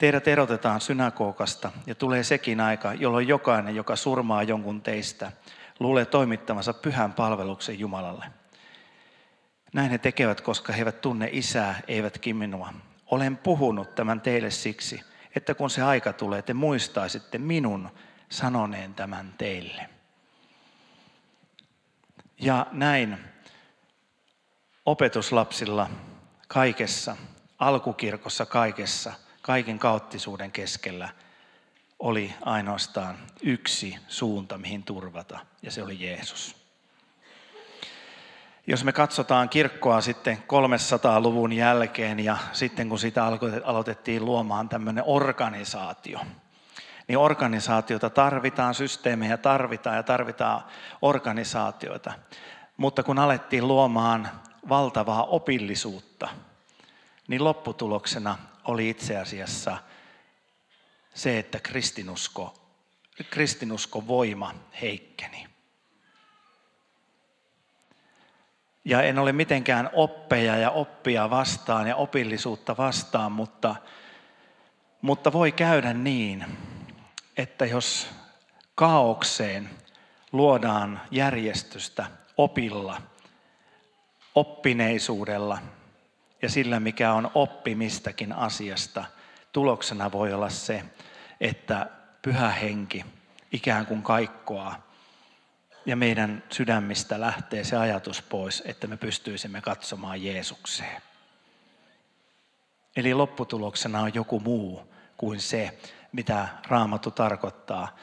Teidät 0.00 0.28
erotetaan 0.28 0.80
synagogasta 0.80 1.72
ja 1.86 1.94
tulee 1.94 2.22
sekin 2.22 2.60
aika, 2.60 2.94
jolloin 2.94 3.28
jokainen, 3.28 3.76
joka 3.76 3.96
surmaa 3.96 4.42
jonkun 4.42 4.82
teistä, 4.82 5.32
luulee 5.80 6.04
toimittamansa 6.04 6.72
pyhän 6.74 7.12
palveluksen 7.12 7.78
Jumalalle. 7.78 8.24
Näin 9.72 9.90
he 9.90 9.98
tekevät, 9.98 10.40
koska 10.40 10.72
he 10.72 10.78
eivät 10.78 11.00
tunne 11.00 11.28
isää, 11.32 11.80
eivätkin 11.88 12.36
minua. 12.36 12.72
Olen 13.06 13.36
puhunut 13.36 13.94
tämän 13.94 14.20
teille 14.20 14.50
siksi, 14.50 15.00
että 15.36 15.54
kun 15.54 15.70
se 15.70 15.82
aika 15.82 16.12
tulee, 16.12 16.42
te 16.42 16.54
muistaisitte 16.54 17.38
minun 17.38 17.90
sanoneen 18.28 18.94
tämän 18.94 19.34
teille. 19.38 19.88
Ja 22.38 22.66
näin 22.72 23.18
opetuslapsilla 24.86 25.90
kaikessa, 26.48 27.16
alkukirkossa 27.58 28.46
kaikessa– 28.46 29.12
kaiken 29.50 29.78
kauttisuuden 29.78 30.52
keskellä 30.52 31.08
oli 31.98 32.34
ainoastaan 32.42 33.16
yksi 33.42 33.96
suunta, 34.08 34.58
mihin 34.58 34.82
turvata, 34.82 35.38
ja 35.62 35.70
se 35.70 35.82
oli 35.82 35.96
Jeesus. 36.00 36.56
Jos 38.66 38.84
me 38.84 38.92
katsotaan 38.92 39.48
kirkkoa 39.48 40.00
sitten 40.00 40.36
300-luvun 40.36 41.52
jälkeen 41.52 42.20
ja 42.20 42.36
sitten 42.52 42.88
kun 42.88 42.98
sitä 42.98 43.24
aloitettiin 43.64 44.24
luomaan 44.24 44.68
tämmöinen 44.68 45.04
organisaatio, 45.06 46.20
niin 47.08 47.18
organisaatiota 47.18 48.10
tarvitaan, 48.10 48.74
systeemejä 48.74 49.36
tarvitaan 49.36 49.96
ja 49.96 50.02
tarvitaan 50.02 50.62
organisaatioita. 51.02 52.12
Mutta 52.76 53.02
kun 53.02 53.18
alettiin 53.18 53.68
luomaan 53.68 54.28
valtavaa 54.68 55.24
opillisuutta, 55.24 56.28
niin 57.28 57.44
lopputuloksena 57.44 58.38
oli 58.64 58.88
itse 58.88 59.16
asiassa 59.16 59.78
se, 61.14 61.38
että 61.38 61.60
kristinusko, 61.60 62.54
kristinusko 63.30 64.06
voima 64.06 64.54
heikkeni. 64.82 65.46
Ja 68.84 69.02
en 69.02 69.18
ole 69.18 69.32
mitenkään 69.32 69.90
oppeja 69.92 70.56
ja 70.56 70.70
oppia 70.70 71.30
vastaan 71.30 71.86
ja 71.86 71.96
opillisuutta 71.96 72.76
vastaan, 72.76 73.32
mutta, 73.32 73.76
mutta 75.02 75.32
voi 75.32 75.52
käydä 75.52 75.92
niin, 75.92 76.46
että 77.36 77.66
jos 77.66 78.08
kaaukseen 78.74 79.70
luodaan 80.32 81.00
järjestystä 81.10 82.06
opilla, 82.36 83.02
oppineisuudella– 84.34 85.58
ja 86.42 86.48
sillä, 86.48 86.80
mikä 86.80 87.12
on 87.12 87.30
oppimistakin 87.34 88.32
asiasta, 88.32 89.04
tuloksena 89.52 90.12
voi 90.12 90.32
olla 90.32 90.48
se, 90.48 90.84
että 91.40 91.86
pyhä 92.22 92.50
henki 92.50 93.04
ikään 93.52 93.86
kuin 93.86 94.02
kaikkoaa 94.02 94.90
ja 95.86 95.96
meidän 95.96 96.42
sydämistä 96.50 97.20
lähtee 97.20 97.64
se 97.64 97.76
ajatus 97.76 98.22
pois, 98.22 98.62
että 98.66 98.86
me 98.86 98.96
pystyisimme 98.96 99.60
katsomaan 99.60 100.22
Jeesukseen. 100.22 101.02
Eli 102.96 103.14
lopputuloksena 103.14 104.00
on 104.00 104.14
joku 104.14 104.40
muu 104.40 104.94
kuin 105.16 105.40
se, 105.40 105.78
mitä 106.12 106.48
Raamattu 106.68 107.10
tarkoittaa, 107.10 107.96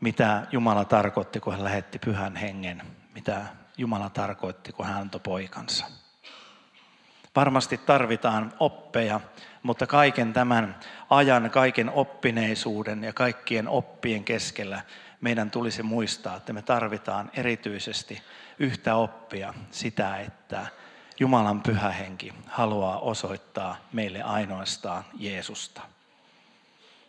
mitä 0.00 0.46
Jumala 0.52 0.84
tarkoitti, 0.84 1.40
kun 1.40 1.52
hän 1.52 1.64
lähetti 1.64 1.98
pyhän 1.98 2.36
hengen, 2.36 2.82
mitä 3.14 3.46
Jumala 3.78 4.10
tarkoitti, 4.10 4.72
kun 4.72 4.86
hän 4.86 4.96
antoi 4.96 5.20
poikansa. 5.20 6.01
Varmasti 7.36 7.78
tarvitaan 7.78 8.52
oppeja, 8.60 9.20
mutta 9.62 9.86
kaiken 9.86 10.32
tämän 10.32 10.76
ajan, 11.10 11.50
kaiken 11.50 11.90
oppineisuuden 11.90 13.04
ja 13.04 13.12
kaikkien 13.12 13.68
oppien 13.68 14.24
keskellä 14.24 14.82
meidän 15.20 15.50
tulisi 15.50 15.82
muistaa, 15.82 16.36
että 16.36 16.52
me 16.52 16.62
tarvitaan 16.62 17.30
erityisesti 17.36 18.22
yhtä 18.58 18.94
oppia 18.94 19.54
sitä, 19.70 20.18
että 20.18 20.66
Jumalan 21.20 21.62
pyhä 21.62 21.90
henki 21.90 22.32
haluaa 22.46 22.98
osoittaa 22.98 23.76
meille 23.92 24.22
ainoastaan 24.22 25.04
Jeesusta. 25.18 25.82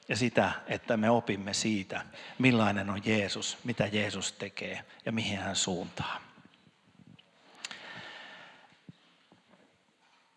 Ja 0.09 0.15
sitä, 0.15 0.51
että 0.67 0.97
me 0.97 1.09
opimme 1.09 1.53
siitä, 1.53 2.01
millainen 2.39 2.89
on 2.89 3.01
Jeesus, 3.05 3.57
mitä 3.63 3.87
Jeesus 3.91 4.31
tekee 4.31 4.85
ja 5.05 5.11
mihin 5.11 5.37
hän 5.39 5.55
suuntaa. 5.55 6.32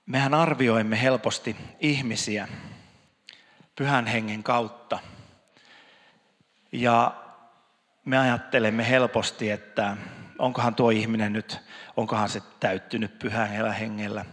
Mehän 0.06 0.34
arvioimme 0.34 1.02
helposti 1.02 1.56
ihmisiä 1.80 2.48
pyhän 3.76 4.06
hengen 4.06 4.42
kautta. 4.42 4.98
Ja 6.72 7.14
me 8.04 8.18
ajattelemme 8.18 8.88
helposti, 8.88 9.50
että 9.50 9.96
onkohan 10.38 10.74
tuo 10.74 10.90
ihminen 10.90 11.32
nyt, 11.32 11.58
onkohan 11.96 12.28
se 12.28 12.42
täyttynyt 12.60 13.18
pyhän 13.18 13.72
hengellä, 13.72 14.24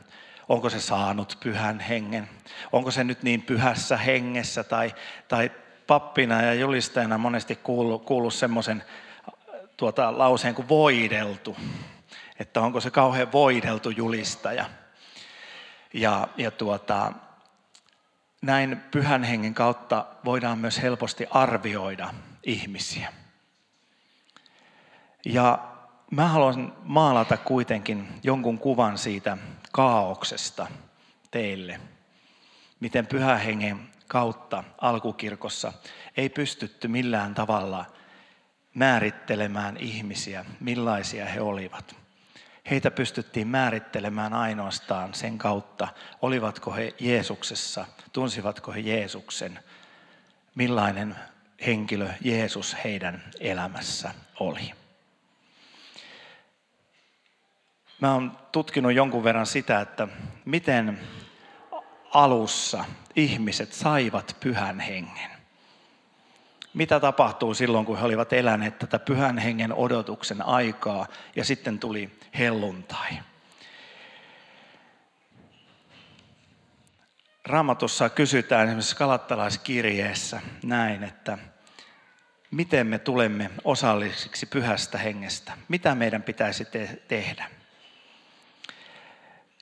onko 0.50 0.70
se 0.70 0.80
saanut 0.80 1.38
pyhän 1.44 1.80
hengen, 1.80 2.30
onko 2.72 2.92
se 2.92 3.04
nyt 3.04 3.24
niin 3.24 3.42
pyhässä 3.42 3.98
hengessä? 3.98 4.64
Tai, 4.64 4.94
tai 5.28 5.52
pappina 5.88 6.42
ja 6.42 6.54
julistajana 6.54 7.18
monesti 7.18 7.56
kuullut, 7.56 8.06
kuullut 8.06 8.34
semmoisen 8.34 8.84
tuota, 9.78 10.18
lauseen 10.18 10.56
kuin 10.56 10.70
voideltu, 10.70 11.58
että 12.40 12.62
onko 12.62 12.80
se 12.80 12.92
kauhean 12.92 13.32
voideltu 13.32 13.90
julistaja– 13.90 14.66
ja, 15.94 16.28
ja 16.38 16.52
tuota, 16.52 17.14
näin 18.42 18.84
pyhän 18.92 19.24
hengen 19.24 19.54
kautta 19.54 20.06
voidaan 20.26 20.60
myös 20.60 20.82
helposti 20.82 21.26
arvioida 21.32 22.14
ihmisiä. 22.44 23.14
Ja 25.26 25.60
mä 26.12 26.28
haluan 26.28 26.76
maalata 26.84 27.38
kuitenkin 27.38 28.08
jonkun 28.24 28.60
kuvan 28.60 28.98
siitä 28.98 29.38
kaauksesta 29.72 30.68
teille. 31.32 31.80
Miten 32.80 33.08
pyhän 33.08 33.40
hengen 33.40 33.90
kautta 34.08 34.64
alkukirkossa 34.82 35.74
ei 36.18 36.30
pystytty 36.30 36.88
millään 36.88 37.34
tavalla 37.34 37.86
määrittelemään 38.74 39.78
ihmisiä, 39.78 40.46
millaisia 40.60 41.26
he 41.26 41.42
olivat. 41.42 42.03
Heitä 42.70 42.92
pystyttiin 42.92 43.48
määrittelemään 43.48 44.34
ainoastaan 44.34 45.14
sen 45.14 45.38
kautta, 45.38 45.88
olivatko 46.22 46.74
he 46.74 46.94
Jeesuksessa, 47.00 47.86
tunsivatko 48.14 48.72
he 48.72 48.80
Jeesuksen, 48.80 49.60
millainen 50.56 51.16
henkilö 51.66 52.10
Jeesus 52.22 52.76
heidän 52.84 53.24
elämässä 53.40 54.14
oli. 54.40 54.72
Mä 58.02 58.14
oon 58.14 58.38
tutkinut 58.52 58.94
jonkun 58.94 59.24
verran 59.24 59.46
sitä, 59.46 59.82
että 59.82 60.08
miten 60.46 61.00
alussa 62.14 62.86
ihmiset 63.16 63.74
saivat 63.74 64.38
pyhän 64.40 64.80
hengen. 64.80 65.33
Mitä 66.74 67.00
tapahtuu 67.00 67.54
silloin, 67.54 67.86
kun 67.86 67.98
he 68.00 68.06
olivat 68.06 68.34
eläneet 68.34 68.80
tätä 68.80 69.00
pyhän 69.00 69.38
hengen 69.38 69.74
odotuksen 69.74 70.42
aikaa 70.42 71.08
ja 71.36 71.46
sitten 71.46 71.80
tuli 71.80 72.10
helluntai? 72.40 73.12
Raamatussa 77.46 78.10
kysytään 78.10 78.68
esimerkiksi 78.68 78.96
kalattalaiskirjeessä 78.96 80.42
näin, 80.64 81.04
että 81.04 81.38
miten 82.52 82.88
me 82.88 83.00
tulemme 83.00 83.50
osallisiksi 83.64 84.46
pyhästä 84.46 84.98
hengestä, 84.98 85.52
mitä 85.68 85.96
meidän 85.96 86.24
pitäisi 86.24 86.66
te- 86.66 87.02
tehdä. 87.08 87.50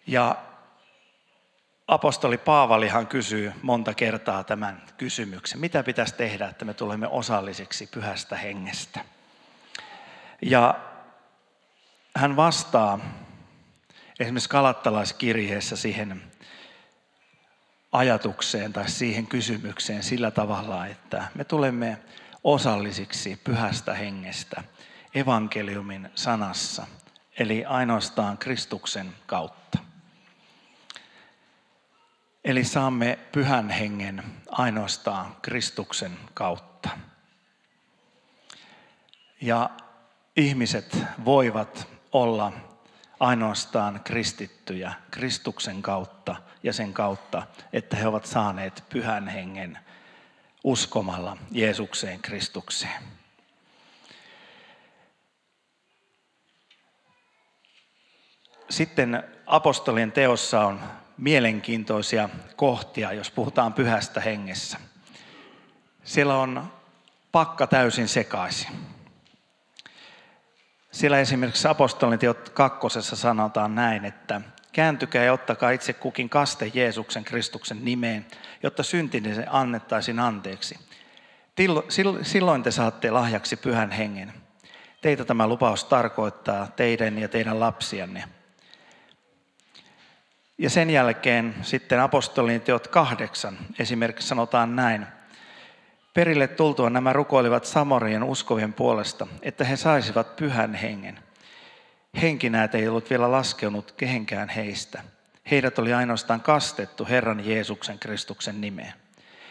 Ja 0.07 0.35
apostoli 1.87 2.37
Paavalihan 2.37 3.07
kysyy 3.07 3.53
monta 3.61 3.93
kertaa 3.93 4.43
tämän 4.43 4.81
kysymyksen. 4.97 5.59
Mitä 5.59 5.83
pitäisi 5.83 6.15
tehdä, 6.15 6.47
että 6.47 6.65
me 6.65 6.73
tulemme 6.73 7.07
osallisiksi 7.07 7.87
pyhästä 7.87 8.37
hengestä? 8.37 9.05
Ja 10.41 10.79
hän 12.15 12.35
vastaa 12.35 12.99
esimerkiksi 14.19 14.49
kalattalaiskirjeessä 14.49 15.75
siihen 15.75 16.23
ajatukseen 17.91 18.73
tai 18.73 18.89
siihen 18.89 19.27
kysymykseen 19.27 20.03
sillä 20.03 20.31
tavalla, 20.31 20.87
että 20.87 21.27
me 21.35 21.43
tulemme 21.43 21.97
osallisiksi 22.43 23.39
pyhästä 23.43 23.93
hengestä 23.93 24.63
evankeliumin 25.15 26.09
sanassa, 26.15 26.87
eli 27.39 27.65
ainoastaan 27.65 28.37
Kristuksen 28.37 29.15
kautta. 29.25 29.90
Eli 32.43 32.63
saamme 32.63 33.19
pyhän 33.31 33.69
hengen 33.69 34.23
ainoastaan 34.49 35.35
Kristuksen 35.41 36.19
kautta. 36.33 36.89
Ja 39.41 39.69
ihmiset 40.35 40.97
voivat 41.25 41.87
olla 42.11 42.51
ainoastaan 43.19 44.01
kristittyjä 44.03 44.93
Kristuksen 45.11 45.81
kautta 45.81 46.35
ja 46.63 46.73
sen 46.73 46.93
kautta, 46.93 47.47
että 47.73 47.97
he 47.97 48.07
ovat 48.07 48.25
saaneet 48.25 48.83
pyhän 48.89 49.27
hengen 49.27 49.79
uskomalla 50.63 51.37
Jeesukseen 51.51 52.21
Kristukseen. 52.21 53.03
Sitten 58.69 59.23
apostolien 59.45 60.11
teossa 60.11 60.65
on 60.65 61.00
mielenkiintoisia 61.17 62.29
kohtia, 62.55 63.13
jos 63.13 63.31
puhutaan 63.31 63.73
pyhästä 63.73 64.21
hengessä. 64.21 64.77
Siellä 66.03 66.37
on 66.37 66.71
pakka 67.31 67.67
täysin 67.67 68.07
sekaisin. 68.07 68.71
Siellä 70.91 71.19
esimerkiksi 71.19 71.67
apostolin 71.67 72.19
teot 72.19 72.49
kakkosessa 72.49 73.15
sanotaan 73.15 73.75
näin, 73.75 74.05
että 74.05 74.41
kääntykää 74.71 75.23
ja 75.23 75.33
ottakaa 75.33 75.71
itse 75.71 75.93
kukin 75.93 76.29
kaste 76.29 76.71
Jeesuksen 76.73 77.23
Kristuksen 77.23 77.85
nimeen, 77.85 78.25
jotta 78.63 78.83
syntinen 78.83 79.35
se 79.35 79.45
annettaisiin 79.49 80.19
anteeksi. 80.19 80.79
Silloin 82.21 82.63
te 82.63 82.71
saatte 82.71 83.11
lahjaksi 83.11 83.55
pyhän 83.55 83.91
hengen. 83.91 84.33
Teitä 85.01 85.25
tämä 85.25 85.47
lupaus 85.47 85.85
tarkoittaa 85.85 86.67
teidän 86.67 87.17
ja 87.17 87.27
teidän 87.27 87.59
lapsianne– 87.59 88.23
ja 90.61 90.69
sen 90.69 90.89
jälkeen 90.89 91.55
sitten 91.61 91.99
apostolin 91.99 92.61
teot 92.61 92.87
kahdeksan 92.87 93.57
esimerkiksi 93.79 94.27
sanotaan 94.27 94.75
näin. 94.75 95.07
Perille 96.13 96.47
tultua 96.47 96.89
nämä 96.89 97.13
rukoilivat 97.13 97.65
Samorien 97.65 98.23
uskovien 98.23 98.73
puolesta, 98.73 99.27
että 99.41 99.63
he 99.63 99.75
saisivat 99.75 100.35
pyhän 100.35 100.73
hengen. 100.73 101.19
Henki 102.21 102.49
näet 102.49 102.75
ei 102.75 102.87
ollut 102.87 103.09
vielä 103.09 103.31
laskeunut 103.31 103.91
kehenkään 103.91 104.49
heistä. 104.49 105.01
Heidät 105.51 105.79
oli 105.79 105.93
ainoastaan 105.93 106.41
kastettu 106.41 107.07
Herran 107.09 107.45
Jeesuksen 107.45 107.99
Kristuksen 107.99 108.61
nimeen. 108.61 108.93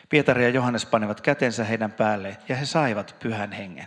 Pietari 0.08 0.44
ja 0.44 0.50
Johannes 0.50 0.86
panivat 0.86 1.20
kätensä 1.20 1.64
heidän 1.64 1.92
päälle 1.92 2.36
ja 2.48 2.56
he 2.56 2.66
saivat 2.66 3.16
pyhän 3.18 3.52
hengen. 3.52 3.86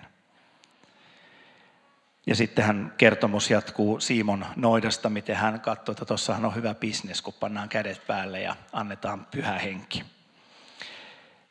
Ja 2.27 2.35
sitten 2.35 2.65
hän 2.65 2.93
kertomus 2.97 3.49
jatkuu 3.49 3.99
Simon 3.99 4.45
Noidasta, 4.55 5.09
miten 5.09 5.35
hän 5.35 5.61
katsoi, 5.61 5.93
että 5.93 6.05
tuossahan 6.05 6.45
on 6.45 6.55
hyvä 6.55 6.75
bisnes, 6.75 7.21
kun 7.21 7.33
pannaan 7.39 7.69
kädet 7.69 8.07
päälle 8.07 8.41
ja 8.41 8.55
annetaan 8.73 9.27
pyhä 9.31 9.59
henki. 9.59 10.03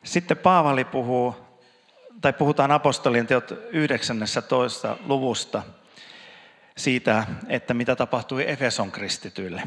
Sitten 0.05 0.37
Paavali 0.37 0.85
puhuu, 0.85 1.37
tai 2.21 2.33
puhutaan 2.33 2.71
apostolien 2.71 3.27
teot 3.27 3.53
19. 3.71 4.97
luvusta 5.07 5.63
siitä, 6.77 7.27
että 7.49 7.75
mitä 7.75 7.97
tapahtui 7.97 8.51
Efeson 8.51 8.93
kristityille. 8.93 9.63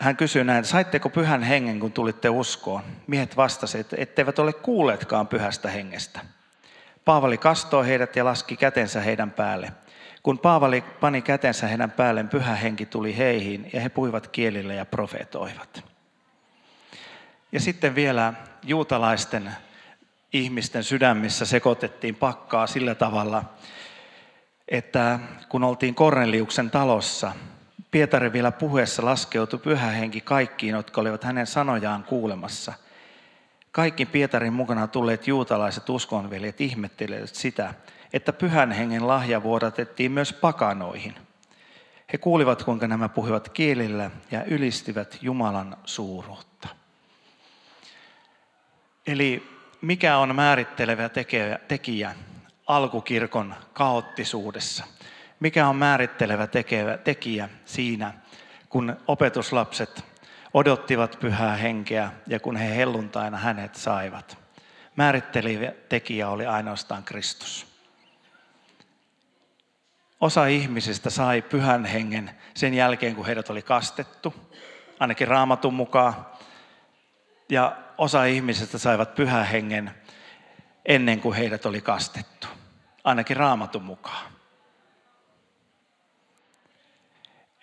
Hän 0.00 0.16
kysyy 0.16 0.44
näin, 0.44 0.64
saitteko 0.64 1.08
pyhän 1.08 1.42
hengen, 1.42 1.80
kun 1.80 1.92
tulitte 1.92 2.28
uskoon? 2.28 2.82
Miehet 3.06 3.36
vastasivat, 3.36 3.86
etteivät 3.96 4.38
ole 4.38 4.52
kuulleetkaan 4.52 5.28
pyhästä 5.28 5.70
hengestä. 5.70 6.20
Paavali 7.04 7.38
kastoi 7.38 7.86
heidät 7.86 8.16
ja 8.16 8.24
laski 8.24 8.56
kätensä 8.56 9.00
heidän 9.00 9.30
päälle. 9.30 9.72
Kun 10.22 10.38
Paavali 10.38 10.80
pani 10.80 11.22
kätensä 11.22 11.66
heidän 11.66 11.90
päälleen, 11.90 12.28
pyhä 12.28 12.54
henki 12.54 12.86
tuli 12.86 13.16
heihin 13.16 13.70
ja 13.72 13.80
he 13.80 13.88
puhuivat 13.88 14.28
kielillä 14.28 14.74
ja 14.74 14.84
profetoivat. 14.84 15.84
Ja 17.52 17.60
sitten 17.60 17.94
vielä 17.94 18.34
juutalaisten 18.62 19.50
ihmisten 20.32 20.84
sydämissä 20.84 21.44
sekoitettiin 21.44 22.14
pakkaa 22.14 22.66
sillä 22.66 22.94
tavalla, 22.94 23.44
että 24.68 25.18
kun 25.48 25.64
oltiin 25.64 25.94
Korneliuksen 25.94 26.70
talossa, 26.70 27.32
Pietari 27.90 28.32
vielä 28.32 28.52
puheessa 28.52 29.04
laskeutui 29.04 29.58
pyhä 29.58 29.86
henki 29.86 30.20
kaikkiin, 30.20 30.74
jotka 30.74 31.00
olivat 31.00 31.24
hänen 31.24 31.46
sanojaan 31.46 32.04
kuulemassa– 32.04 32.72
kaikki 33.74 34.06
Pietarin 34.06 34.52
mukana 34.52 34.86
tulleet 34.86 35.26
juutalaiset 35.26 35.88
uskonveljet 35.88 36.60
ihmettelevät 36.60 37.34
sitä, 37.34 37.74
että 38.12 38.32
pyhän 38.32 38.72
hengen 38.72 39.08
lahja 39.08 39.42
vuodatettiin 39.42 40.12
myös 40.12 40.32
pakanoihin. 40.32 41.14
He 42.12 42.18
kuulivat, 42.18 42.62
kuinka 42.62 42.86
nämä 42.86 43.08
puhuivat 43.08 43.48
kielillä 43.48 44.10
ja 44.30 44.44
ylistivät 44.44 45.18
Jumalan 45.22 45.76
suuruutta. 45.84 46.68
Eli 49.06 49.50
mikä 49.80 50.18
on 50.18 50.36
määrittelevä 50.36 51.10
tekijä 51.68 52.14
alkukirkon 52.66 53.54
kaoottisuudessa? 53.72 54.84
Mikä 55.40 55.68
on 55.68 55.76
määrittelevä 55.76 56.48
tekijä 57.04 57.48
siinä, 57.64 58.12
kun 58.68 58.96
opetuslapset 59.06 60.04
odottivat 60.54 61.16
pyhää 61.20 61.56
henkeä 61.56 62.10
ja 62.26 62.40
kun 62.40 62.56
he 62.56 62.76
helluntaina 62.76 63.38
hänet 63.38 63.74
saivat. 63.74 64.38
Määrittelivä 64.96 65.72
tekijä 65.88 66.28
oli 66.28 66.46
ainoastaan 66.46 67.04
Kristus. 67.04 67.66
Osa 70.20 70.46
ihmisistä 70.46 71.10
sai 71.10 71.42
pyhän 71.42 71.84
hengen 71.84 72.30
sen 72.54 72.74
jälkeen, 72.74 73.14
kun 73.14 73.26
heidät 73.26 73.50
oli 73.50 73.62
kastettu, 73.62 74.34
ainakin 75.00 75.28
raamatun 75.28 75.74
mukaan. 75.74 76.26
Ja 77.48 77.76
osa 77.98 78.24
ihmisistä 78.24 78.78
saivat 78.78 79.14
pyhän 79.14 79.46
hengen 79.46 79.90
ennen 80.86 81.20
kuin 81.20 81.36
heidät 81.36 81.66
oli 81.66 81.80
kastettu, 81.80 82.46
ainakin 83.04 83.36
raamatun 83.36 83.82
mukaan. 83.82 84.32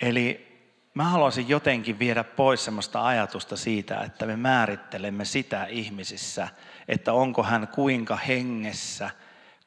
Eli 0.01 0.50
mä 0.93 1.03
haluaisin 1.03 1.49
jotenkin 1.49 1.99
viedä 1.99 2.23
pois 2.23 2.65
sellaista 2.65 3.05
ajatusta 3.07 3.57
siitä, 3.57 4.01
että 4.01 4.25
me 4.25 4.35
määrittelemme 4.35 5.25
sitä 5.25 5.65
ihmisissä, 5.65 6.47
että 6.87 7.13
onko 7.13 7.43
hän 7.43 7.67
kuinka 7.67 8.15
hengessä, 8.15 9.09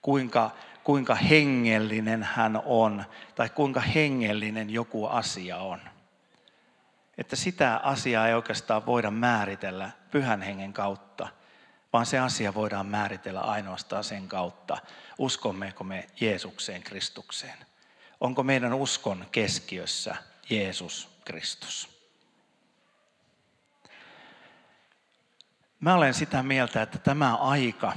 kuinka, 0.03 0.51
kuinka 0.85 1.15
hengellinen 1.15 2.23
hän 2.23 2.63
on 2.65 3.05
tai 3.35 3.49
kuinka 3.49 3.81
hengellinen 3.81 4.71
joku 4.71 5.07
asia 5.07 5.57
on. 5.57 5.81
Että 7.19 7.37
sitä 7.37 7.77
asiaa 7.77 8.29
ei 8.29 8.35
oikeastaan 8.35 8.87
voida 8.87 9.11
määritellä 9.11 9.91
pyhän 10.11 10.43
hengen 10.43 10.73
kautta, 10.73 11.29
vaan 11.93 12.07
se 12.07 12.19
asia 12.19 12.55
voidaan 12.55 12.87
määritellä 12.87 13.41
ainoastaan 13.41 14.05
sen 14.05 14.29
kautta, 14.29 14.77
uskommeko 15.19 15.85
me 15.85 16.07
Jeesukseen 16.21 16.83
Kristukseen. 16.83 17.59
Onko 18.21 18.43
meidän 18.43 18.75
uskon 18.75 19.27
keskiössä 19.33 20.17
Jeesus 20.51 21.14
Kristus? 21.25 21.95
Mä 25.81 25.95
olen 25.95 26.15
sitä 26.15 26.43
mieltä, 26.43 26.83
että 26.83 26.99
tämä 26.99 27.37
aika, 27.37 27.93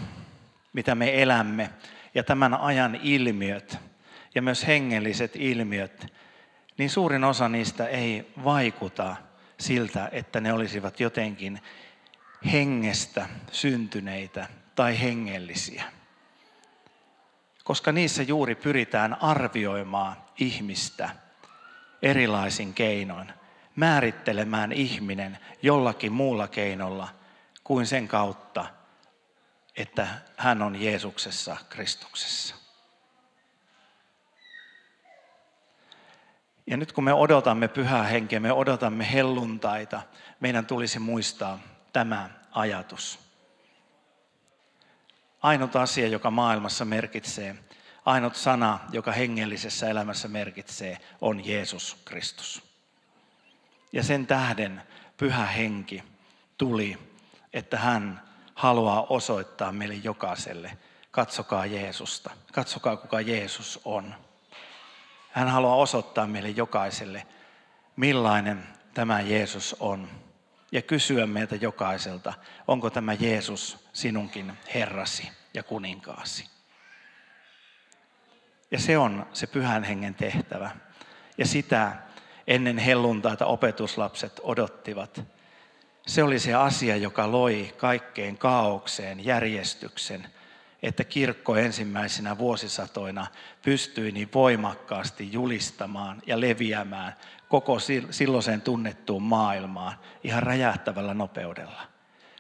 mitä 0.73 0.95
me 0.95 1.21
elämme, 1.21 1.69
ja 2.15 2.23
tämän 2.23 2.53
ajan 2.53 2.95
ilmiöt, 2.95 3.77
ja 4.35 4.41
myös 4.41 4.67
hengelliset 4.67 5.35
ilmiöt, 5.35 6.13
niin 6.77 6.89
suurin 6.89 7.23
osa 7.23 7.49
niistä 7.49 7.87
ei 7.87 8.31
vaikuta 8.43 9.15
siltä, 9.59 10.09
että 10.11 10.41
ne 10.41 10.53
olisivat 10.53 10.99
jotenkin 10.99 11.61
hengestä 12.51 13.29
syntyneitä 13.51 14.47
tai 14.75 15.01
hengellisiä. 15.01 15.83
Koska 17.63 17.91
niissä 17.91 18.23
juuri 18.23 18.55
pyritään 18.55 19.21
arvioimaan 19.21 20.17
ihmistä 20.39 21.09
erilaisin 22.01 22.73
keinoin, 22.73 23.33
määrittelemään 23.75 24.71
ihminen 24.71 25.37
jollakin 25.61 26.11
muulla 26.11 26.47
keinolla 26.47 27.07
kuin 27.63 27.87
sen 27.87 28.07
kautta, 28.07 28.65
että 29.75 30.07
hän 30.37 30.61
on 30.61 30.81
Jeesuksessa, 30.81 31.57
Kristuksessa. 31.69 32.55
Ja 36.67 36.77
nyt 36.77 36.91
kun 36.91 37.03
me 37.03 37.13
odotamme 37.13 37.67
pyhää 37.67 38.03
henkeä, 38.03 38.39
me 38.39 38.51
odotamme 38.51 39.13
helluntaita, 39.13 40.01
meidän 40.39 40.65
tulisi 40.65 40.99
muistaa 40.99 41.59
tämä 41.93 42.29
ajatus. 42.51 43.19
Ainut 45.41 45.75
asia, 45.75 46.07
joka 46.07 46.31
maailmassa 46.31 46.85
merkitsee, 46.85 47.55
ainut 48.07 48.35
sana, 48.35 48.79
joka 48.91 49.11
hengellisessä 49.11 49.89
elämässä 49.89 50.27
merkitsee, 50.27 50.97
on 51.21 51.45
Jeesus 51.45 51.97
Kristus. 52.05 52.63
Ja 53.93 54.03
sen 54.03 54.27
tähden 54.27 54.81
pyhä 55.17 55.45
henki 55.45 56.03
tuli, 56.57 56.97
että 57.53 57.77
hän 57.79 58.21
haluaa 58.55 59.05
osoittaa 59.09 59.71
meille 59.71 59.95
jokaiselle, 59.95 60.77
katsokaa 61.11 61.65
Jeesusta, 61.65 62.29
katsokaa 62.53 62.97
kuka 62.97 63.21
Jeesus 63.21 63.79
on. 63.85 64.15
Hän 65.31 65.47
haluaa 65.47 65.75
osoittaa 65.75 66.27
meille 66.27 66.49
jokaiselle, 66.49 67.27
millainen 67.95 68.67
tämä 68.93 69.21
Jeesus 69.21 69.75
on. 69.79 70.09
Ja 70.71 70.81
kysyä 70.81 71.25
meiltä 71.25 71.55
jokaiselta, 71.55 72.33
onko 72.67 72.89
tämä 72.89 73.13
Jeesus 73.13 73.87
sinunkin 73.93 74.53
Herrasi 74.73 75.31
ja 75.53 75.63
kuninkaasi. 75.63 76.56
Ja 78.71 78.79
se 78.79 78.97
on 78.97 79.25
se 79.33 79.47
pyhän 79.47 79.83
hengen 79.83 80.15
tehtävä. 80.15 80.71
Ja 81.37 81.45
sitä 81.45 81.95
ennen 82.47 82.77
helluntaita 82.77 83.45
opetuslapset 83.45 84.39
odottivat. 84.43 85.23
Se 86.07 86.23
oli 86.23 86.39
se 86.39 86.53
asia, 86.53 86.95
joka 86.95 87.31
loi 87.31 87.73
kaikkeen 87.77 88.37
kaaukseen 88.37 89.25
järjestyksen 89.25 90.27
että 90.83 91.03
kirkko 91.03 91.55
ensimmäisenä 91.55 92.37
vuosisatoina 92.37 93.27
pystyi 93.61 94.11
niin 94.11 94.29
voimakkaasti 94.33 95.31
julistamaan 95.31 96.21
ja 96.25 96.41
leviämään 96.41 97.15
koko 97.49 97.77
silloiseen 98.09 98.61
tunnettuun 98.61 99.23
maailmaan 99.23 99.93
ihan 100.23 100.43
räjähtävällä 100.43 101.13
nopeudella, 101.13 101.81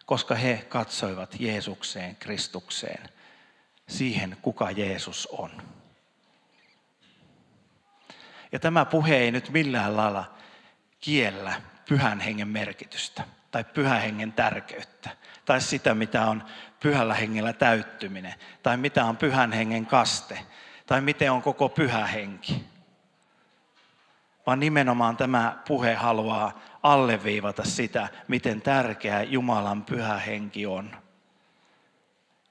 koska 0.05 0.35
he 0.35 0.65
katsoivat 0.69 1.35
Jeesukseen, 1.39 2.15
Kristukseen, 2.15 3.09
siihen 3.87 4.37
kuka 4.41 4.71
Jeesus 4.71 5.27
on. 5.27 5.51
Ja 8.57 8.61
tämä 8.61 8.85
puhe 8.85 9.15
ei 9.15 9.31
nyt 9.31 9.49
millään 9.49 9.97
lailla 9.97 10.33
kiellä 10.99 11.61
pyhän 11.89 12.19
hengen 12.19 12.47
merkitystä 12.47 13.23
tai 13.51 13.63
pyhän 13.63 14.01
hengen 14.01 14.33
tärkeyttä 14.33 15.09
tai 15.45 15.61
sitä, 15.61 15.95
mitä 15.95 16.25
on 16.25 16.43
pyhällä 16.79 17.13
hengellä 17.13 17.53
täyttyminen, 17.53 18.33
tai 18.63 18.77
mitä 18.77 19.05
on 19.05 19.17
pyhän 19.17 19.51
hengen 19.51 19.85
kaste, 19.85 20.39
tai 20.85 21.01
miten 21.01 21.31
on 21.31 21.41
koko 21.41 21.69
pyhä 21.69 22.05
henki. 22.05 22.65
Vaan 24.47 24.59
nimenomaan 24.59 25.17
tämä 25.17 25.57
puhe 25.67 25.93
haluaa 25.93 26.59
alleviivata 26.83 27.63
sitä, 27.63 28.09
miten 28.27 28.61
tärkeä 28.61 29.23
Jumalan 29.23 29.83
pyhä 29.83 30.17
henki 30.17 30.65
on. 30.65 30.95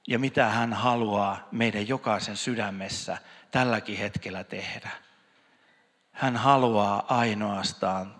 Ja 0.07 0.19
mitä 0.19 0.49
hän 0.49 0.73
haluaa 0.73 1.47
meidän 1.51 1.87
jokaisen 1.87 2.37
sydämessä 2.37 3.17
tälläkin 3.51 3.97
hetkellä 3.97 4.43
tehdä. 4.43 5.06
Hän 6.17 6.37
haluaa 6.37 7.05
ainoastaan 7.07 8.15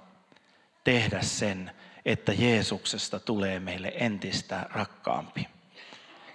tehdä 0.83 1.21
sen, 1.21 1.71
että 2.05 2.33
Jeesuksesta 2.33 3.19
tulee 3.19 3.59
meille 3.59 3.93
entistä 3.95 4.65
rakkaampi. 4.73 5.47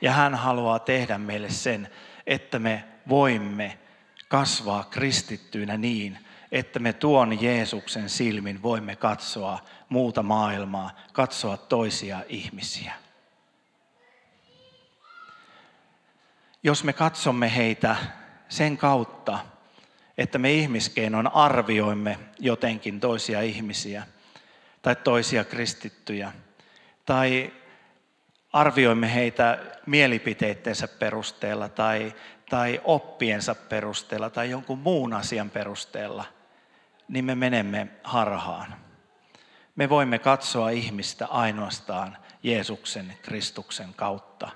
Ja 0.01 0.13
hän 0.13 0.35
haluaa 0.35 0.79
tehdä 0.79 1.19
meille 1.19 1.51
sen, 1.51 1.89
että 2.27 2.59
me 2.59 2.85
voimme 3.09 3.79
kasvaa 4.29 4.85
kristittyinä 4.85 5.77
niin, 5.77 6.19
että 6.53 6.79
me 6.79 6.93
tuon 6.93 7.43
Jeesuksen 7.43 8.09
silmin 8.09 8.63
voimme 8.63 8.97
katsoa 8.97 9.59
muuta 9.89 10.23
maailmaa, 10.23 10.91
katsoa 11.13 11.57
toisia 11.57 12.21
ihmisiä. 12.29 12.95
Jos 16.63 16.85
me 16.85 16.93
katsomme 16.93 17.57
heitä 17.57 17.97
sen 18.49 18.79
kautta, 18.79 19.52
että 20.19 20.39
me 20.39 20.53
ihmiskeinoin 20.53 21.35
arvioimme 21.35 22.19
jotenkin 22.39 23.01
toisia 23.01 23.41
ihmisiä 23.41 24.07
tai 24.83 24.97
toisia 24.97 25.45
kristittyjä, 25.45 26.33
tai 27.07 27.53
arvioimme 28.53 29.15
heitä 29.15 29.59
mielipiteittensä 29.87 30.89
perusteella 30.89 31.69
tai, 31.69 32.15
tai 32.51 32.81
oppiensa 32.85 33.55
perusteella 33.55 34.31
tai 34.31 34.51
jonkun 34.51 34.79
muun 34.79 35.13
asian 35.13 35.51
perusteella, 35.51 36.25
niin 37.09 37.25
me 37.25 37.35
menemme 37.35 37.89
harhaan. 38.05 38.75
Me 39.77 39.89
voimme 39.89 40.19
katsoa 40.19 40.71
ihmistä 40.71 41.27
ainoastaan 41.27 42.17
Jeesuksen, 42.43 43.17
Kristuksen 43.23 43.95
kautta. 43.95 44.51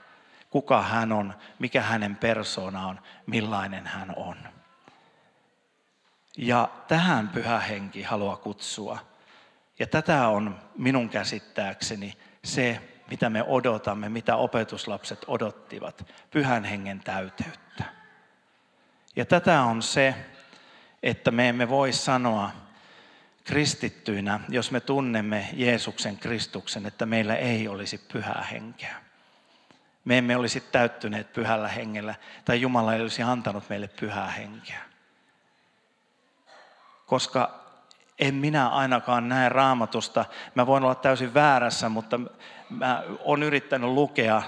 Kuka 0.50 0.82
hän 0.82 1.12
on, 1.12 1.34
mikä 1.58 1.82
hänen 1.82 2.16
persona 2.16 2.86
on, 2.86 3.00
millainen 3.26 3.86
hän 3.86 4.12
on. 4.16 4.36
Ja 6.36 6.68
tähän 6.88 7.28
pyhä 7.28 7.60
henki 7.60 8.02
haluaa 8.02 8.36
kutsua. 8.36 8.98
Ja 9.78 9.86
tätä 9.86 10.28
on 10.28 10.58
minun 10.78 11.08
käsittääkseni 11.08 12.14
se, 12.44 12.80
mitä 13.10 13.30
me 13.30 13.42
odotamme, 13.42 14.08
mitä 14.08 14.36
opetuslapset 14.36 15.24
odottivat, 15.26 16.12
pyhän 16.30 16.64
hengen 16.64 17.00
täyteyttä. 17.00 17.84
Ja 19.16 19.24
tätä 19.24 19.62
on 19.62 19.82
se, 19.82 20.14
että 21.02 21.30
me 21.30 21.48
emme 21.48 21.68
voi 21.68 21.92
sanoa 21.92 22.50
kristittyinä, 23.44 24.40
jos 24.48 24.70
me 24.70 24.80
tunnemme 24.80 25.48
Jeesuksen 25.52 26.16
Kristuksen, 26.16 26.86
että 26.86 27.06
meillä 27.06 27.36
ei 27.36 27.68
olisi 27.68 27.98
pyhää 27.98 28.46
henkeä. 28.50 28.96
Me 30.04 30.18
emme 30.18 30.36
olisi 30.36 30.60
täyttyneet 30.60 31.32
pyhällä 31.32 31.68
hengellä, 31.68 32.14
tai 32.44 32.60
Jumala 32.60 32.94
ei 32.94 33.00
olisi 33.00 33.22
antanut 33.22 33.68
meille 33.68 33.88
pyhää 33.88 34.30
henkeä. 34.30 34.95
Koska 37.06 37.66
en 38.18 38.34
minä 38.34 38.68
ainakaan 38.68 39.28
näe 39.28 39.48
raamatusta. 39.48 40.24
Mä 40.54 40.66
voin 40.66 40.84
olla 40.84 40.94
täysin 40.94 41.34
väärässä, 41.34 41.88
mutta 41.88 42.20
mä 42.70 43.02
olen 43.20 43.42
yrittänyt 43.42 43.90
lukea 43.90 44.42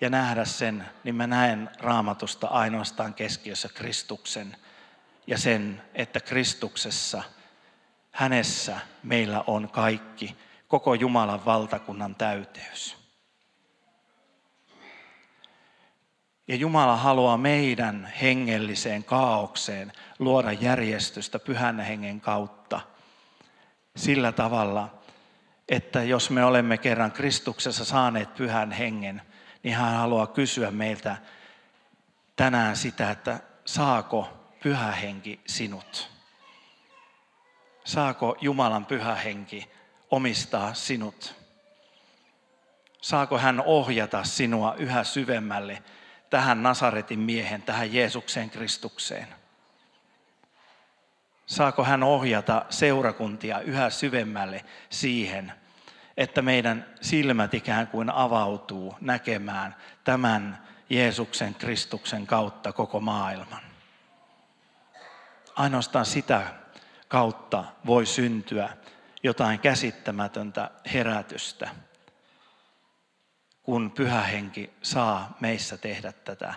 ja 0.00 0.10
nähdä 0.10 0.44
sen, 0.44 0.84
niin 1.04 1.14
mä 1.14 1.26
näen 1.26 1.70
raamatusta 1.80 2.46
ainoastaan 2.46 3.14
keskiössä 3.14 3.68
Kristuksen 3.74 4.56
ja 5.26 5.38
sen, 5.38 5.82
että 5.94 6.20
Kristuksessa, 6.20 7.22
hänessä 8.10 8.78
meillä 9.02 9.44
on 9.46 9.70
kaikki, 9.70 10.36
koko 10.68 10.94
Jumalan 10.94 11.44
valtakunnan 11.44 12.14
täyteys. 12.14 13.05
Ja 16.48 16.56
Jumala 16.56 16.96
haluaa 16.96 17.36
meidän 17.36 18.12
hengelliseen 18.22 19.04
kaaukseen 19.04 19.92
luoda 20.18 20.52
järjestystä 20.52 21.38
pyhän 21.38 21.80
hengen 21.80 22.20
kautta– 22.20 22.80
sillä 23.96 24.32
tavalla, 24.32 24.94
että 25.68 26.02
jos 26.02 26.30
me 26.30 26.44
olemme 26.44 26.78
kerran 26.78 27.12
Kristuksessa 27.12 27.84
saaneet 27.84 28.34
pyhän 28.34 28.72
hengen, 28.72 29.22
niin 29.62 29.74
hän 29.74 29.94
haluaa 29.94 30.26
kysyä 30.26 30.70
meiltä 30.70 31.16
tänään 32.36 32.76
sitä, 32.76 33.10
että 33.10 33.40
saako 33.64 34.28
pyhä 34.62 34.92
henki 34.92 35.40
sinut? 35.46 36.10
Saako 37.84 38.36
Jumalan 38.40 38.86
pyhä 38.86 39.14
henki 39.14 39.70
omistaa 40.10 40.74
sinut? 40.74 41.34
Saako 43.00 43.38
hän 43.38 43.60
ohjata 43.60 44.24
sinua 44.24 44.74
yhä 44.74 45.04
syvemmälle 45.04 45.82
tähän 46.30 46.62
Nasaretin 46.62 47.18
miehen, 47.18 47.62
tähän 47.62 47.94
Jeesukseen 47.94 48.50
Kristukseen? 48.50 49.28
Saako 51.46 51.84
hän 51.84 52.02
ohjata 52.02 52.66
seurakuntia 52.70 53.60
yhä 53.60 53.90
syvemmälle 53.90 54.64
siihen, 54.90 55.52
että 56.16 56.42
meidän 56.42 56.86
silmät 57.00 57.54
ikään 57.54 57.86
kuin 57.86 58.10
avautuu 58.10 58.96
näkemään 59.00 59.76
tämän 60.04 60.66
Jeesuksen 60.90 61.54
Kristuksen 61.54 62.26
kautta 62.26 62.72
koko 62.72 63.00
maailman. 63.00 63.62
Ainoastaan 65.56 66.06
sitä 66.06 66.42
kautta 67.08 67.64
voi 67.86 68.06
syntyä 68.06 68.68
jotain 69.22 69.60
käsittämätöntä 69.60 70.70
herätystä, 70.92 71.70
kun 73.66 73.90
pyhä 73.90 74.22
henki 74.22 74.70
saa 74.82 75.36
meissä 75.40 75.76
tehdä 75.76 76.12
tätä, 76.12 76.54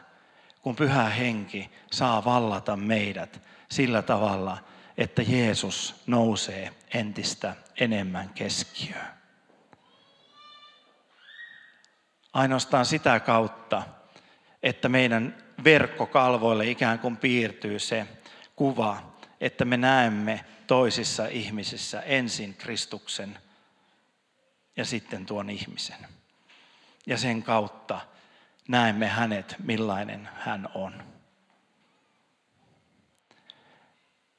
kun 0.62 0.76
pyhä 0.76 1.10
henki 1.10 1.72
saa 1.92 2.26
vallata 2.26 2.76
meidät 2.76 3.42
sillä 3.72 4.02
tavalla, 4.02 4.58
että 4.98 5.22
Jeesus 5.22 6.04
nousee 6.08 6.74
entistä 6.94 7.56
enemmän 7.80 8.30
keskiöön. 8.30 9.08
Ainoastaan 12.34 12.86
sitä 12.86 13.20
kautta, 13.20 13.84
että 14.64 14.90
meidän 14.90 15.44
verkkokalvoille 15.64 16.70
ikään 16.70 17.00
kuin 17.00 17.18
piirtyy 17.18 17.80
se 17.80 18.08
kuva, 18.56 19.14
että 19.42 19.66
me 19.66 19.78
näemme 19.78 20.46
toisissa 20.68 21.28
ihmisissä 21.28 22.02
ensin 22.02 22.54
Kristuksen 22.54 23.38
ja 24.78 24.86
sitten 24.86 25.26
tuon 25.26 25.50
ihmisen. 25.50 26.19
Ja 27.10 27.18
sen 27.18 27.44
kautta 27.44 28.02
näemme 28.68 29.08
hänet, 29.08 29.56
millainen 29.64 30.30
hän 30.40 30.70
on. 30.74 31.04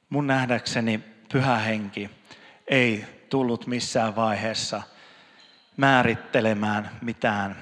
Mun 0.09 0.27
nähdäkseni 0.27 1.03
pyhä 1.31 1.57
henki 1.57 2.09
ei 2.67 3.05
tullut 3.29 3.67
missään 3.67 4.15
vaiheessa 4.15 4.81
määrittelemään 5.77 6.89
mitään 7.01 7.55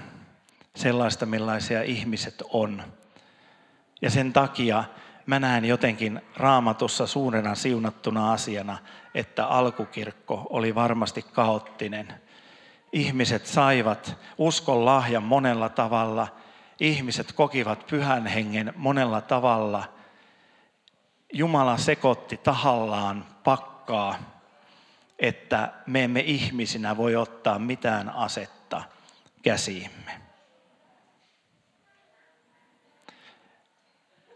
sellaista, 0.76 1.26
millaisia 1.26 1.84
ihmiset 1.84 2.44
on. 2.50 2.84
Ja 4.02 4.10
sen 4.10 4.34
takia 4.34 4.84
mä 5.26 5.40
näen 5.40 5.66
jotenkin 5.66 6.22
raamatussa 6.36 7.08
suurena 7.08 7.56
siunattuna 7.56 8.34
asiana, 8.34 8.78
että 9.16 9.46
alkukirkko 9.46 10.48
oli 10.50 10.76
varmasti 10.76 11.22
kaoottinen. 11.22 12.22
Ihmiset 12.92 13.46
saivat 13.46 14.18
uskon 14.38 14.86
lahjan 14.86 15.24
monella 15.24 15.70
tavalla. 15.70 16.28
Ihmiset 16.80 17.32
kokivat 17.32 17.88
pyhän 17.88 18.28
hengen 18.28 18.74
monella 18.76 19.22
tavalla– 19.22 19.84
Jumala 21.34 21.78
sekoitti 21.78 22.38
tahallaan 22.38 23.26
pakkaa, 23.44 24.16
että 25.20 25.74
me 25.86 26.04
emme 26.04 26.20
ihmisinä 26.20 26.98
voi 26.98 27.16
ottaa 27.16 27.60
mitään 27.60 28.10
asetta 28.10 28.84
käsiimme. 29.42 30.22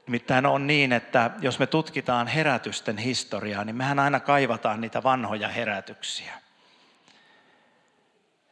Nimittäin 0.08 0.46
on 0.46 0.68
niin, 0.68 0.94
että 0.94 1.32
jos 1.42 1.60
me 1.60 1.68
tutkitaan 1.68 2.28
herätysten 2.28 2.98
historiaa, 2.98 3.64
niin 3.64 3.76
mehän 3.76 4.00
aina 4.00 4.20
kaivataan 4.20 4.82
niitä 4.82 5.04
vanhoja 5.04 5.48
herätyksiä. 5.48 6.43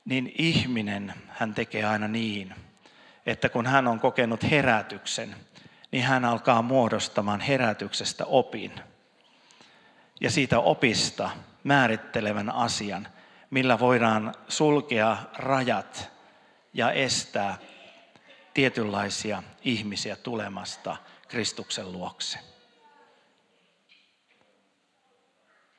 Niin 0.06 0.32
ihminen 0.38 1.14
hän 1.28 1.54
tekee 1.54 1.86
aina 1.86 2.08
niin, 2.08 2.56
että 3.26 3.50
kun 3.50 3.66
hän 3.66 3.88
on 3.88 4.00
kokenut 4.00 4.52
herätyksen, 4.52 5.36
niin 5.92 6.04
hän 6.04 6.26
alkaa 6.26 6.62
muodostamaan 6.62 7.42
herätyksestä 7.42 8.26
opin. 8.26 8.72
Ja 10.22 10.32
siitä 10.32 10.60
opista 10.60 11.30
määrittelevän 11.64 12.50
asian, 12.50 13.08
millä 13.50 13.80
voidaan 13.80 14.36
sulkea 14.48 15.18
rajat 15.38 16.12
ja 16.74 16.92
estää 16.92 17.58
tietynlaisia 18.54 19.44
ihmisiä 19.64 20.16
tulemasta 20.16 20.98
Kristuksen 21.28 21.92
luokse. 21.92 22.40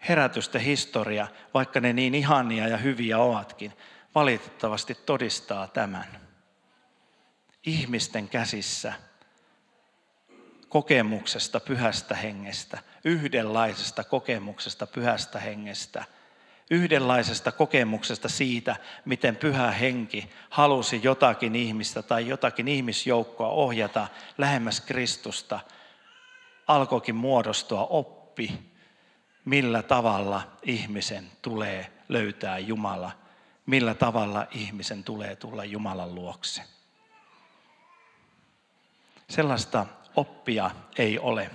Herätysten 0.09 0.61
historia, 0.61 1.27
vaikka 1.55 1.81
ne 1.81 1.93
niin 1.93 2.15
ihania 2.15 2.69
ja 2.69 2.77
hyviä 2.77 3.19
ovatkin, 3.19 3.73
valitettavasti 4.15 4.95
todistaa 4.95 5.67
tämän. 5.67 6.21
Ihmisten 7.67 8.29
käsissä– 8.29 8.93
kokemuksesta 10.73 11.61
pyhästä 11.61 12.15
hengestä, 12.15 12.79
yhdenlaisesta 13.05 14.05
kokemuksesta 14.05 14.87
pyhästä 14.87 15.41
hengestä, 15.41 16.05
yhdenlaisesta 16.71 17.53
kokemuksesta 17.53 18.29
siitä, 18.29 18.77
miten 19.05 19.37
pyhä 19.37 19.71
henki 19.71 20.31
halusi 20.51 21.01
jotakin 21.03 21.57
ihmistä 21.57 22.03
tai 22.03 22.29
jotakin 22.29 22.69
ihmisjoukkoa 22.69 23.49
ohjata 23.49 24.09
lähemmäs 24.39 24.81
Kristusta, 24.81 25.61
alkoikin 26.67 27.17
muodostua 27.17 27.87
oppi, 27.91 28.59
millä 29.45 29.83
tavalla 29.83 30.43
ihmisen 30.63 31.31
tulee 31.43 31.93
löytää 32.09 32.59
Jumala, 32.59 33.11
millä 33.73 33.95
tavalla 33.95 34.47
ihmisen 34.51 35.05
tulee 35.05 35.37
tulla 35.37 35.65
Jumalan 35.65 36.15
luokse. 36.15 36.63
Sellaista 39.29 39.87
oppia 40.17 40.71
ei 40.99 41.19
ole. 41.19 41.51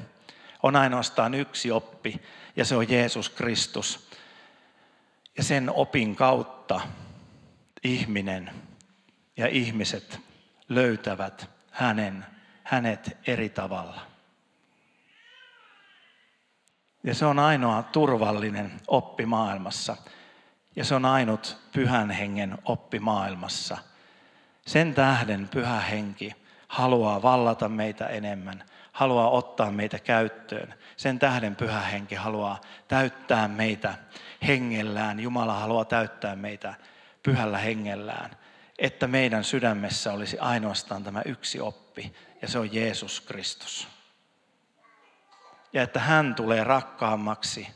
On 0.63 0.75
ainoastaan 0.75 1.33
yksi 1.33 1.71
oppi 1.71 2.21
ja 2.55 2.65
se 2.65 2.75
on 2.75 2.89
Jeesus 2.89 3.29
Kristus. 3.29 4.09
Ja 5.37 5.43
sen 5.43 5.69
opin 5.69 6.15
kautta 6.15 6.81
ihminen 7.83 8.51
ja 9.37 9.47
ihmiset 9.47 10.19
löytävät 10.69 11.49
hänen, 11.71 12.25
hänet 12.63 13.17
eri 13.27 13.49
tavalla. 13.49 14.01
Ja 17.03 17.15
se 17.15 17.25
on 17.25 17.39
ainoa 17.39 17.83
turvallinen 17.83 18.81
oppi 18.87 19.25
maailmassa. 19.25 19.97
Ja 20.77 20.85
se 20.85 20.95
on 20.95 21.05
ainut 21.05 21.57
pyhän 21.71 22.11
hengen 22.11 22.57
oppi 22.65 22.99
maailmassa. 22.99 23.77
Sen 24.67 24.93
tähden 24.93 25.47
pyhä 25.47 25.79
henki 25.79 26.35
haluaa 26.67 27.21
vallata 27.21 27.69
meitä 27.69 28.07
enemmän, 28.07 28.63
haluaa 28.91 29.29
ottaa 29.29 29.71
meitä 29.71 29.99
käyttöön. 29.99 30.73
Sen 30.97 31.19
tähden 31.19 31.55
pyhä 31.55 31.81
henki 31.81 32.15
haluaa 32.15 32.61
täyttää 32.87 33.47
meitä 33.47 33.93
hengellään. 34.47 35.19
Jumala 35.19 35.53
haluaa 35.53 35.85
täyttää 35.85 36.35
meitä 36.35 36.73
pyhällä 37.23 37.57
hengellään, 37.57 38.31
että 38.79 39.07
meidän 39.07 39.43
sydämessä 39.43 40.13
olisi 40.13 40.39
ainoastaan 40.39 41.03
tämä 41.03 41.21
yksi 41.25 41.59
oppi, 41.59 42.13
ja 42.41 42.47
se 42.47 42.59
on 42.59 42.73
Jeesus 42.73 43.21
Kristus. 43.21 43.87
Ja 45.73 45.83
että 45.83 45.99
hän 45.99 46.35
tulee 46.35 46.63
rakkaammaksi, 46.63 47.67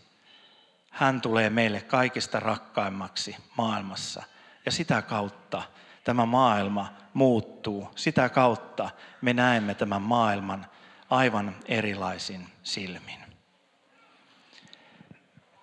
hän 0.92 1.22
tulee 1.22 1.50
meille 1.50 1.82
kaikista 1.82 2.40
rakkaimmaksi 2.40 3.36
maailmassa. 3.58 4.24
Ja 4.66 4.72
sitä 4.72 5.02
kautta 5.02 5.64
tämä 6.04 6.26
maailma 6.26 6.94
muuttuu. 7.14 7.90
Sitä 7.96 8.30
kautta 8.30 8.90
me 9.22 9.34
näemme 9.34 9.76
tämän 9.76 10.02
maailman 10.02 10.66
aivan 11.10 11.56
erilaisin 11.66 12.48
silmin. 12.64 13.22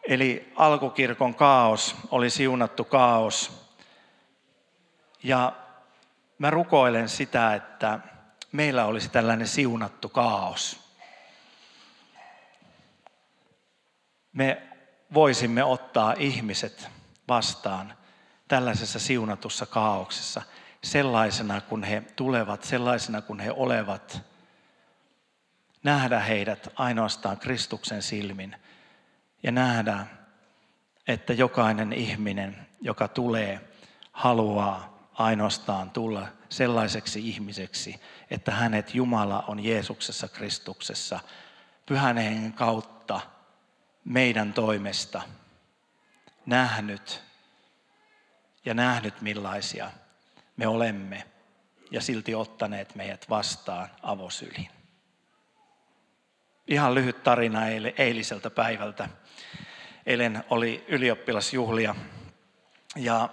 Eli 0.08 0.52
alkukirkon 0.56 1.34
kaos 1.34 1.96
oli 2.10 2.30
siunattu 2.30 2.84
kaos. 2.84 3.68
Ja 5.22 5.52
mä 6.38 6.50
rukoilen 6.50 7.08
sitä, 7.08 7.54
että 7.54 8.00
meillä 8.52 8.84
olisi 8.84 9.08
tällainen 9.08 9.46
siunattu 9.46 10.08
kaos. 10.08 10.88
Me 14.32 14.67
voisimme 15.14 15.64
ottaa 15.64 16.14
ihmiset 16.18 16.88
vastaan 17.28 17.94
tällaisessa 18.48 18.98
siunatussa 18.98 19.66
kaauksessa 19.66 20.42
sellaisena 20.84 21.60
kuin 21.60 21.82
he 21.82 22.02
tulevat, 22.16 22.64
sellaisena 22.64 23.22
kuin 23.22 23.40
he 23.40 23.52
olevat. 23.52 24.22
Nähdä 25.82 26.20
heidät 26.20 26.68
ainoastaan 26.76 27.38
Kristuksen 27.38 28.02
silmin 28.02 28.56
ja 29.42 29.52
nähdä, 29.52 30.06
että 31.08 31.32
jokainen 31.32 31.92
ihminen, 31.92 32.66
joka 32.80 33.08
tulee, 33.08 33.60
haluaa 34.12 34.98
ainoastaan 35.14 35.90
tulla 35.90 36.28
sellaiseksi 36.48 37.28
ihmiseksi, 37.28 38.00
että 38.30 38.52
hänet 38.52 38.94
Jumala 38.94 39.44
on 39.48 39.64
Jeesuksessa 39.64 40.28
Kristuksessa 40.28 41.20
pyhän 41.86 42.16
hengen 42.16 42.52
kautta 42.52 43.20
meidän 44.04 44.52
toimesta 44.52 45.22
nähnyt 46.46 47.22
ja 48.64 48.74
nähnyt 48.74 49.20
millaisia 49.20 49.90
me 50.56 50.66
olemme 50.66 51.24
ja 51.90 52.00
silti 52.00 52.34
ottaneet 52.34 52.94
meidät 52.94 53.30
vastaan 53.30 53.88
avosyliin. 54.02 54.68
Ihan 56.66 56.94
lyhyt 56.94 57.22
tarina 57.22 57.60
eiliseltä 57.96 58.50
päivältä. 58.50 59.08
Eilen 60.06 60.44
oli 60.50 60.84
ylioppilasjuhlia 60.88 61.94
ja, 62.96 63.28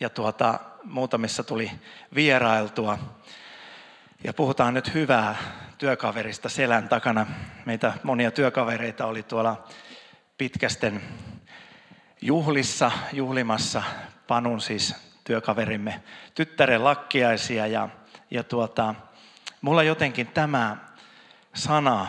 ja 0.00 0.10
tuota, 0.10 0.60
muutamissa 0.84 1.44
tuli 1.44 1.70
vierailtua. 2.14 2.98
Ja 4.24 4.34
puhutaan 4.34 4.74
nyt 4.74 4.94
hyvää 4.94 5.36
työkaverista 5.78 6.48
selän 6.48 6.88
takana. 6.88 7.26
Meitä 7.66 7.92
monia 8.02 8.30
työkavereita 8.30 9.06
oli 9.06 9.22
tuolla 9.22 9.68
pitkästen 10.38 11.02
juhlissa, 12.20 12.92
juhlimassa 13.12 13.82
Panun 14.26 14.60
siis 14.60 14.94
työkaverimme 15.24 16.02
tyttären 16.34 16.84
lakkiaisia. 16.84 17.66
Ja, 17.66 17.88
ja 18.30 18.44
tuota, 18.44 18.94
mulla 19.60 19.82
jotenkin 19.82 20.26
tämä 20.26 20.76
sana 21.54 22.06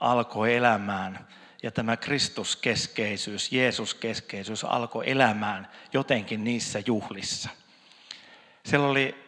alkoi 0.00 0.54
elämään 0.54 1.26
ja 1.62 1.70
tämä 1.70 1.96
Kristuskeskeisyys, 1.96 3.52
Jeesuskeskeisyys 3.52 4.64
alkoi 4.64 5.10
elämään 5.10 5.68
jotenkin 5.92 6.44
niissä 6.44 6.82
juhlissa. 6.86 7.50
Siellä 8.64 8.86
oli 8.86 9.24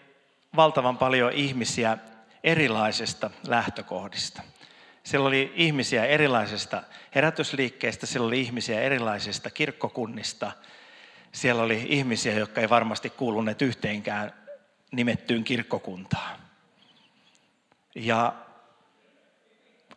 valtavan 0.56 0.98
paljon 0.98 1.32
ihmisiä 1.32 1.98
erilaisista 2.44 3.30
lähtökohdista. 3.46 4.42
Siellä 5.08 5.28
oli 5.28 5.52
ihmisiä 5.54 6.04
erilaisista 6.04 6.82
herätysliikkeistä, 7.14 8.06
siellä 8.06 8.26
oli 8.26 8.40
ihmisiä 8.40 8.80
erilaisista 8.80 9.50
kirkkokunnista. 9.50 10.52
Siellä 11.32 11.62
oli 11.62 11.86
ihmisiä, 11.88 12.34
jotka 12.34 12.60
ei 12.60 12.68
varmasti 12.68 13.10
kuuluneet 13.10 13.62
yhteenkään 13.62 14.32
nimettyyn 14.92 15.44
kirkkokuntaan. 15.44 16.40
Ja 17.94 18.34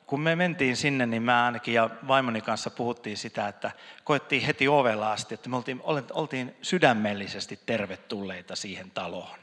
kun 0.08 0.22
me 0.22 0.36
mentiin 0.36 0.78
sinne, 0.78 1.06
niin 1.06 1.24
mä 1.24 1.46
ainakin 1.46 1.74
ja 1.74 1.90
vaimoni 2.08 2.42
kanssa 2.42 2.70
puhuttiin 2.70 3.18
sitä, 3.18 3.48
että 3.48 3.72
koettiin 4.04 4.42
heti 4.42 4.68
ovella 4.68 5.12
asti, 5.12 5.34
että 5.34 5.50
me 5.50 5.56
oltiin, 5.56 5.82
oltiin 6.14 6.56
sydämellisesti 6.62 7.60
tervetulleita 7.66 8.56
siihen 8.56 8.92
taloon. 8.92 9.40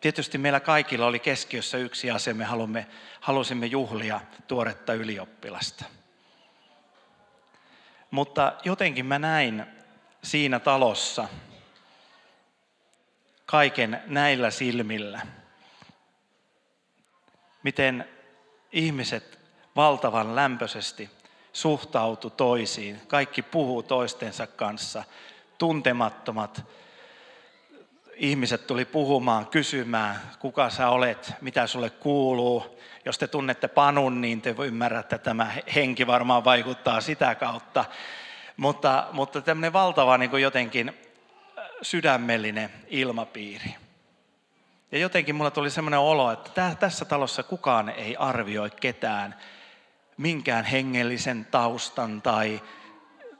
Tietysti 0.00 0.38
meillä 0.38 0.60
kaikilla 0.60 1.06
oli 1.06 1.18
keskiössä 1.18 1.78
yksi 1.78 2.10
asia, 2.10 2.34
me 2.34 2.44
halumme, 2.44 2.86
halusimme 3.20 3.66
juhlia 3.66 4.20
tuoretta 4.48 4.94
ylioppilasta. 4.94 5.84
Mutta 8.10 8.52
jotenkin 8.64 9.06
mä 9.06 9.18
näin 9.18 9.66
siinä 10.22 10.58
talossa 10.58 11.28
kaiken 13.46 14.02
näillä 14.06 14.50
silmillä, 14.50 15.20
miten 17.62 18.08
ihmiset 18.72 19.38
valtavan 19.76 20.36
lämpöisesti 20.36 21.10
suhtautu 21.52 22.30
toisiin. 22.30 23.00
Kaikki 23.06 23.42
puhuu 23.42 23.82
toistensa 23.82 24.46
kanssa. 24.46 25.04
Tuntemattomat 25.58 26.64
ihmiset 28.20 28.66
tuli 28.66 28.84
puhumaan, 28.84 29.46
kysymään, 29.46 30.20
kuka 30.38 30.70
sä 30.70 30.88
olet, 30.88 31.32
mitä 31.40 31.66
sulle 31.66 31.90
kuuluu. 31.90 32.80
Jos 33.04 33.18
te 33.18 33.26
tunnette 33.28 33.68
Panun, 33.68 34.20
niin 34.20 34.42
te 34.42 34.54
ymmärrätte, 34.64 35.16
että 35.16 35.30
tämä 35.30 35.52
henki 35.74 36.06
varmaan 36.06 36.44
vaikuttaa 36.44 37.00
sitä 37.00 37.34
kautta. 37.34 37.84
Mutta, 38.56 39.06
mutta 39.12 39.40
tämmöinen 39.40 39.72
valtava 39.72 40.18
niin 40.18 40.30
kuin 40.30 40.42
jotenkin 40.42 40.88
äh, 40.88 41.64
sydämellinen 41.82 42.70
ilmapiiri. 42.88 43.74
Ja 44.92 44.98
jotenkin 44.98 45.34
mulla 45.34 45.50
tuli 45.50 45.70
semmoinen 45.70 46.00
olo, 46.00 46.32
että 46.32 46.76
tässä 46.80 47.04
talossa 47.04 47.42
kukaan 47.42 47.88
ei 47.88 48.16
arvioi 48.16 48.70
ketään 48.70 49.34
minkään 50.16 50.64
hengellisen 50.64 51.46
taustan 51.50 52.22
tai, 52.22 52.62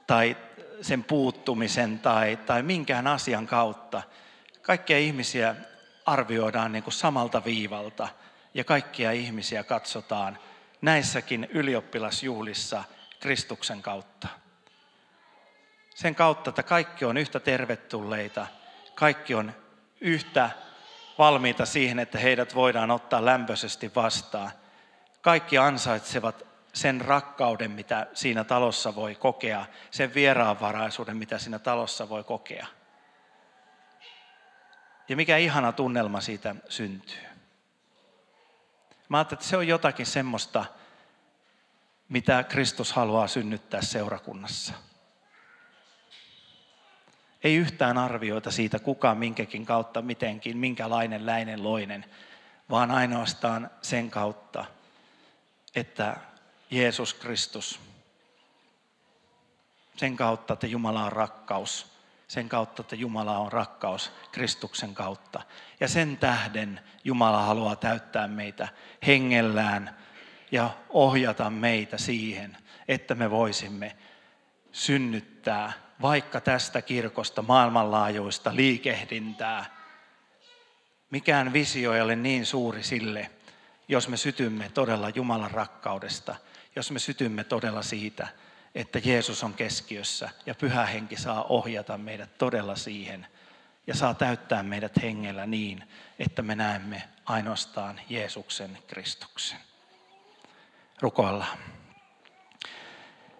tai 0.07 0.37
sen 0.81 1.03
puuttumisen 1.03 1.99
tai, 1.99 2.37
tai 2.37 2.63
minkään 2.63 3.07
asian 3.07 3.47
kautta. 3.47 4.03
Kaikkia 4.71 4.97
ihmisiä 4.97 5.55
arvioidaan 6.05 6.71
niin 6.71 6.83
kuin 6.83 6.93
samalta 6.93 7.43
viivalta 7.43 8.07
ja 8.53 8.63
kaikkia 8.63 9.11
ihmisiä 9.11 9.63
katsotaan 9.63 10.37
näissäkin 10.81 11.47
ylioppilasjuhlissa 11.49 12.83
Kristuksen 13.19 13.81
kautta. 13.81 14.27
Sen 15.95 16.15
kautta, 16.15 16.49
että 16.49 16.63
kaikki 16.63 17.05
on 17.05 17.17
yhtä 17.17 17.39
tervetulleita, 17.39 18.47
kaikki 18.95 19.35
on 19.35 19.53
yhtä 20.01 20.49
valmiita 21.17 21.65
siihen, 21.65 21.99
että 21.99 22.17
heidät 22.17 22.55
voidaan 22.55 22.91
ottaa 22.91 23.25
lämpöisesti 23.25 23.91
vastaan. 23.95 24.51
Kaikki 25.21 25.57
ansaitsevat 25.57 26.45
sen 26.73 27.01
rakkauden, 27.01 27.71
mitä 27.71 28.07
siinä 28.13 28.43
talossa 28.43 28.95
voi 28.95 29.15
kokea, 29.15 29.65
sen 29.91 30.13
vieraanvaraisuuden, 30.13 31.17
mitä 31.17 31.37
siinä 31.37 31.59
talossa 31.59 32.09
voi 32.09 32.23
kokea. 32.23 32.67
Ja 35.09 35.15
mikä 35.15 35.37
ihana 35.37 35.71
tunnelma 35.71 36.21
siitä 36.21 36.55
syntyy. 36.69 37.23
Mä 39.09 39.17
ajattelin, 39.17 39.39
että 39.39 39.49
se 39.49 39.57
on 39.57 39.67
jotakin 39.67 40.05
semmoista, 40.05 40.65
mitä 42.09 42.43
Kristus 42.43 42.93
haluaa 42.93 43.27
synnyttää 43.27 43.81
seurakunnassa. 43.81 44.73
Ei 47.43 47.55
yhtään 47.55 47.97
arvioita 47.97 48.51
siitä, 48.51 48.79
kuka 48.79 49.15
minkäkin 49.15 49.65
kautta 49.65 50.01
mitenkin, 50.01 50.57
minkälainen 50.57 51.25
läinen 51.25 51.63
loinen, 51.63 52.05
vaan 52.69 52.91
ainoastaan 52.91 53.69
sen 53.81 54.11
kautta, 54.11 54.65
että 55.75 56.17
Jeesus 56.71 57.13
Kristus, 57.13 57.79
sen 59.97 60.15
kautta, 60.15 60.53
että 60.53 60.67
Jumala 60.67 61.05
on 61.05 61.11
rakkaus, 61.11 61.90
sen 62.31 62.49
kautta, 62.49 62.81
että 62.81 62.95
Jumala 62.95 63.37
on 63.37 63.51
rakkaus 63.51 64.11
Kristuksen 64.31 64.93
kautta. 64.93 65.41
Ja 65.79 65.87
sen 65.87 66.17
tähden 66.17 66.79
Jumala 67.03 67.43
haluaa 67.43 67.75
täyttää 67.75 68.27
meitä 68.27 68.67
hengellään 69.07 69.97
ja 70.51 70.69
ohjata 70.89 71.49
meitä 71.49 71.97
siihen, 71.97 72.57
että 72.87 73.15
me 73.15 73.31
voisimme 73.31 73.97
synnyttää 74.71 75.73
vaikka 76.01 76.41
tästä 76.41 76.81
kirkosta 76.81 77.41
maailmanlaajuista 77.41 78.55
liikehdintää. 78.55 79.65
Mikään 81.09 81.53
visio 81.53 81.93
ei 81.93 82.01
ole 82.01 82.15
niin 82.15 82.45
suuri 82.45 82.83
sille, 82.83 83.31
jos 83.87 84.07
me 84.07 84.17
sytymme 84.17 84.69
todella 84.69 85.09
Jumalan 85.09 85.51
rakkaudesta, 85.51 86.35
jos 86.75 86.91
me 86.91 86.99
sytymme 86.99 87.43
todella 87.43 87.81
siitä, 87.81 88.27
että 88.75 88.99
Jeesus 89.03 89.43
on 89.43 89.53
keskiössä 89.53 90.29
ja 90.45 90.55
pyhä 90.55 90.85
henki 90.85 91.15
saa 91.15 91.43
ohjata 91.43 91.97
meidät 91.97 92.37
todella 92.37 92.75
siihen 92.75 93.27
ja 93.87 93.95
saa 93.95 94.13
täyttää 94.13 94.63
meidät 94.63 95.01
hengellä 95.01 95.45
niin, 95.45 95.89
että 96.19 96.41
me 96.41 96.55
näemme 96.55 97.03
ainoastaan 97.25 97.99
Jeesuksen 98.09 98.77
Kristuksen. 98.87 99.59
Rukoillaan. 101.01 101.57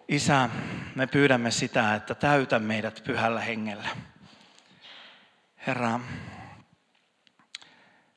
Isä, 0.08 0.50
me 0.96 1.08
pyydämme 1.08 1.52
sitä, 1.52 1.96
että 1.96 2.16
täytä 2.16 2.60
meidät 2.60 3.02
pyhällä 3.06 3.42
hengellä. 3.42 3.90
Herra, 5.68 6.00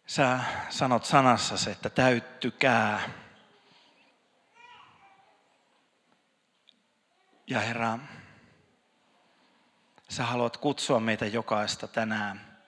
sä 0.07 0.41
sanot 0.71 1.05
sanassasi, 1.05 1.71
että 1.71 1.91
täyttykää. 1.91 3.01
Ja 7.47 7.61
Herra, 7.61 7.99
sä 10.09 10.25
haluat 10.25 10.57
kutsua 10.57 11.01
meitä 11.01 11.27
jokaista 11.27 11.89
tänään 11.89 12.59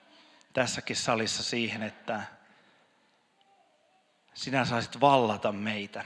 tässäkin 0.53 0.95
salissa 0.95 1.43
siihen, 1.43 1.83
että 1.83 2.23
sinä 4.33 4.65
saisit 4.65 5.01
vallata 5.01 5.51
meitä 5.51 6.05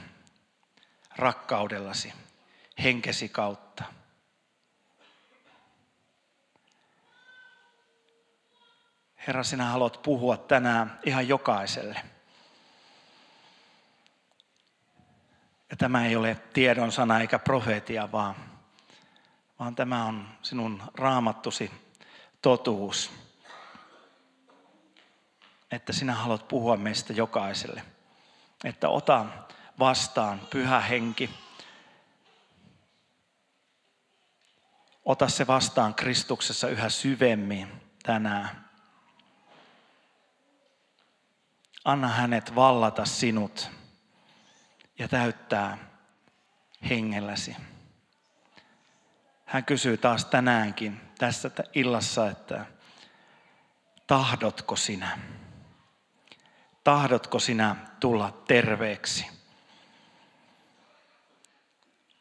rakkaudellasi 1.16 2.14
henkesi 2.84 3.30
kautta. 3.30 3.84
Herra, 9.28 9.44
sinä 9.44 9.66
haluat 9.66 10.02
puhua 10.04 10.38
tänään 10.38 11.00
ihan 11.06 11.28
jokaiselle. 11.28 12.02
Ja 15.70 15.78
tämä 15.78 16.06
ei 16.06 16.16
ole 16.16 16.36
tiedon 16.54 16.92
sana 16.92 17.22
eikä 17.22 17.40
profeetia, 17.40 18.12
vaan, 18.12 18.51
vaan 19.62 19.76
tämä 19.76 20.06
on 20.06 20.28
sinun 20.42 20.84
raamattusi 20.94 21.72
totuus. 22.42 23.12
Että 25.72 25.94
sinä 25.94 26.16
haluat 26.16 26.48
puhua 26.48 26.78
meistä 26.78 27.14
jokaiselle. 27.14 27.84
Että 28.64 28.90
ota 28.90 29.26
vastaan 29.80 30.40
pyhä 30.50 30.80
henki. 30.80 31.30
Ota 35.06 35.30
se 35.30 35.48
vastaan 35.48 35.96
Kristuksessa 35.96 36.68
yhä 36.68 36.90
syvemmin 36.90 37.82
tänään. 38.04 38.70
Anna 41.86 42.08
hänet 42.08 42.56
vallata 42.56 43.06
sinut 43.06 43.70
ja 45.00 45.08
täyttää 45.08 45.78
hengelläsi. 46.90 47.56
Hän 49.52 49.66
kysyy 49.66 49.98
taas 49.98 50.26
tänäänkin 50.26 51.02
tässä 51.18 51.52
illassa, 51.74 52.30
että 52.30 52.66
tahdotko 54.08 54.76
sinä? 54.76 55.20
Tahdotko 56.84 57.40
sinä 57.40 57.76
tulla 58.00 58.44
terveeksi? 58.48 59.28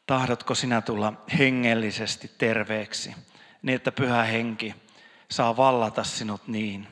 Tahdotko 0.07 0.55
sinä 0.55 0.81
tulla 0.81 1.13
hengellisesti 1.39 2.31
terveeksi, 2.39 3.15
niin 3.63 3.77
että 3.77 3.93
pyhä 3.93 4.23
henki 4.23 4.75
saa 5.31 5.57
vallata 5.57 6.05
sinut 6.05 6.49
niin, 6.49 6.89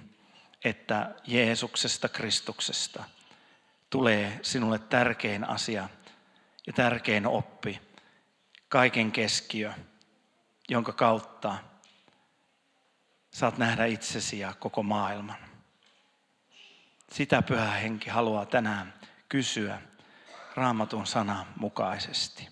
että 0.65 1.15
Jeesuksesta, 1.27 2.09
Kristuksesta 2.09 3.05
tulee 3.91 4.39
sinulle 4.43 4.79
tärkein 4.79 5.49
asia 5.49 5.89
ja 6.67 6.73
tärkein 6.73 7.27
oppi, 7.27 7.81
kaiken 8.69 9.13
keskiö, 9.13 9.73
jonka 10.69 10.93
kautta 10.93 11.59
saat 13.31 13.59
nähdä 13.59 13.85
itsesi 13.85 14.39
ja 14.39 14.55
koko 14.55 14.83
maailman. 14.83 15.37
Sitä 17.13 17.43
pyhä 17.43 17.71
henki 17.71 18.11
haluaa 18.11 18.47
tänään 18.47 18.95
kysyä 19.29 19.83
raamatun 20.55 21.07
sanan 21.07 21.47
mukaisesti. 21.57 22.49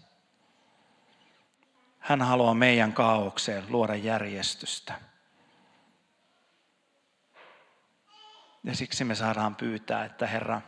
Hän 1.99 2.23
haluaa 2.23 2.55
meidän 2.55 2.93
kaaukseen 2.93 3.65
luoda 3.69 3.95
järjestystä. 3.95 5.01
Ja 8.65 8.77
siksi 8.77 9.05
me 9.05 9.15
saadaan 9.15 9.57
pyytää, 9.57 10.05
että 10.05 10.27
Herra, 10.27 10.61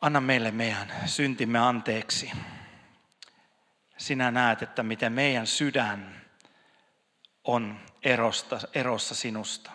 anna 0.00 0.20
meille 0.20 0.50
meidän 0.50 0.92
syntimme 1.06 1.58
anteeksi. 1.58 2.32
Sinä 3.96 4.30
näet, 4.30 4.62
että 4.62 4.82
miten 4.82 5.12
meidän 5.12 5.46
sydän 5.46 6.20
on 7.44 7.80
erosta, 8.02 8.58
erossa 8.74 9.14
sinusta. 9.14 9.70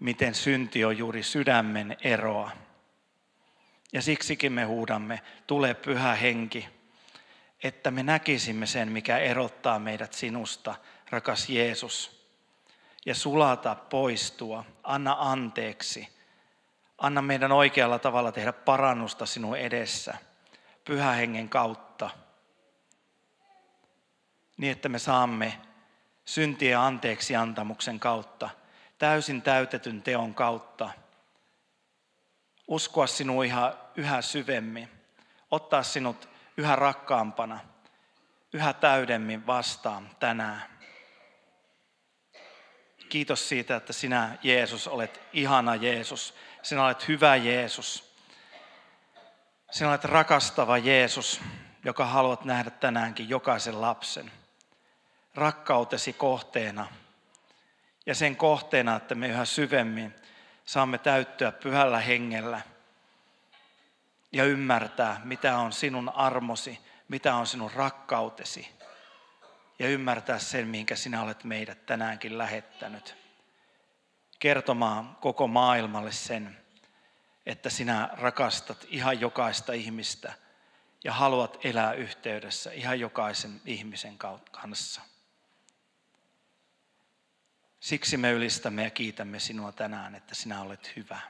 Miten 0.00 0.34
synti 0.34 0.84
on 0.84 0.98
juuri 0.98 1.22
sydämen 1.22 1.96
eroa. 2.00 2.50
Ja 3.92 4.02
siksikin 4.02 4.52
me 4.52 4.64
huudamme, 4.64 5.22
tule 5.46 5.74
pyhä 5.74 6.14
henki, 6.14 6.68
että 7.62 7.90
me 7.90 8.02
näkisimme 8.02 8.66
sen, 8.66 8.92
mikä 8.92 9.18
erottaa 9.18 9.78
meidät 9.78 10.12
sinusta, 10.12 10.74
rakas 11.10 11.48
Jeesus. 11.48 12.24
Ja 13.06 13.14
sulata 13.14 13.74
poistua, 13.74 14.64
anna 14.82 15.16
anteeksi. 15.18 16.08
Anna 16.98 17.22
meidän 17.22 17.52
oikealla 17.52 17.98
tavalla 17.98 18.32
tehdä 18.32 18.52
parannusta 18.52 19.26
sinun 19.26 19.58
edessä, 19.58 20.14
pyhä 20.84 21.12
hengen 21.12 21.48
kautta. 21.48 22.10
Niin, 24.64 24.72
että 24.72 24.88
me 24.88 24.98
saamme 24.98 25.60
syntien 26.24 26.78
anteeksi 26.78 27.36
antamuksen 27.36 28.00
kautta, 28.00 28.50
täysin 28.98 29.42
täytetyn 29.42 30.02
teon 30.02 30.34
kautta, 30.34 30.90
uskoa 32.68 33.06
sinua 33.06 33.44
ihan 33.44 33.74
yhä 33.96 34.22
syvemmin, 34.22 34.88
ottaa 35.50 35.82
sinut 35.82 36.28
yhä 36.56 36.76
rakkaampana, 36.76 37.60
yhä 38.52 38.72
täydemmin 38.72 39.46
vastaan 39.46 40.10
tänään. 40.20 40.62
Kiitos 43.08 43.48
siitä, 43.48 43.76
että 43.76 43.92
sinä 43.92 44.38
Jeesus 44.42 44.88
olet 44.88 45.20
ihana 45.32 45.76
Jeesus. 45.76 46.34
Sinä 46.62 46.84
olet 46.84 47.08
hyvä 47.08 47.36
Jeesus. 47.36 48.14
Sinä 49.70 49.90
olet 49.90 50.04
rakastava 50.04 50.78
Jeesus, 50.78 51.40
joka 51.84 52.06
haluat 52.06 52.44
nähdä 52.44 52.70
tänäänkin 52.70 53.28
jokaisen 53.28 53.80
lapsen 53.80 54.32
rakkautesi 55.34 56.12
kohteena. 56.12 56.86
Ja 58.06 58.14
sen 58.14 58.36
kohteena, 58.36 58.96
että 58.96 59.14
me 59.14 59.28
yhä 59.28 59.44
syvemmin 59.44 60.14
saamme 60.64 60.98
täyttyä 60.98 61.52
pyhällä 61.52 62.00
hengellä 62.00 62.60
ja 64.32 64.44
ymmärtää, 64.44 65.20
mitä 65.24 65.58
on 65.58 65.72
sinun 65.72 66.08
armosi, 66.08 66.80
mitä 67.08 67.34
on 67.34 67.46
sinun 67.46 67.70
rakkautesi. 67.72 68.68
Ja 69.78 69.88
ymmärtää 69.88 70.38
sen, 70.38 70.68
mihinkä 70.68 70.96
sinä 70.96 71.22
olet 71.22 71.44
meidät 71.44 71.86
tänäänkin 71.86 72.38
lähettänyt. 72.38 73.16
Kertomaan 74.38 75.16
koko 75.20 75.46
maailmalle 75.46 76.12
sen, 76.12 76.58
että 77.46 77.70
sinä 77.70 78.08
rakastat 78.12 78.86
ihan 78.88 79.20
jokaista 79.20 79.72
ihmistä 79.72 80.32
ja 81.04 81.12
haluat 81.12 81.58
elää 81.64 81.92
yhteydessä 81.92 82.72
ihan 82.72 83.00
jokaisen 83.00 83.60
ihmisen 83.64 84.18
kanssa. 84.50 85.13
Siksi 87.84 88.16
me 88.16 88.32
ylistämme 88.32 88.84
ja 88.84 88.90
kiitämme 88.90 89.40
sinua 89.40 89.72
tänään, 89.72 90.14
että 90.14 90.34
sinä 90.34 90.60
olet 90.60 90.96
hyvä. 90.96 91.20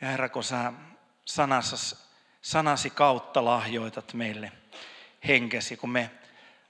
Ja 0.00 0.08
Herra, 0.08 0.28
kun 0.28 0.44
sä 0.44 0.72
sanasi, 1.24 1.96
sanasi 2.42 2.90
kautta 2.90 3.44
lahjoitat 3.44 4.14
meille 4.14 4.52
henkesi, 5.26 5.76
kun 5.76 5.90
me 5.90 6.10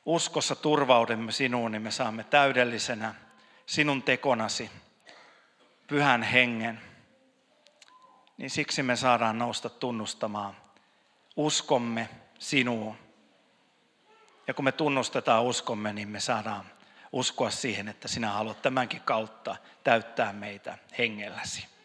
uskossa 0.07 0.55
turvaudemme 0.55 1.33
sinuun, 1.33 1.73
niin 1.73 1.83
me 1.83 1.91
saamme 1.91 2.25
täydellisenä 2.25 3.15
sinun 3.67 4.03
tekonasi, 4.03 4.71
pyhän 5.87 6.23
hengen. 6.23 6.81
Niin 8.39 8.51
siksi 8.51 8.83
me 8.83 8.97
saadaan 8.97 9.39
nousta 9.39 9.71
tunnustamaan 9.71 10.57
uskomme 11.37 12.09
sinuun 12.39 13.06
ja 14.47 14.55
kun 14.55 14.65
me 14.65 14.73
tunnustetaan 14.73 15.45
uskomme, 15.45 15.93
niin 15.93 16.09
me 16.09 16.21
saadaan 16.21 16.67
uskoa 17.13 17.51
siihen, 17.51 17.89
että 17.89 18.09
sinä 18.09 18.31
haluat 18.31 18.63
tämänkin 18.63 19.01
kautta 19.01 19.57
täyttää 19.85 20.33
meitä 20.33 20.79
hengelläsi. 20.99 21.76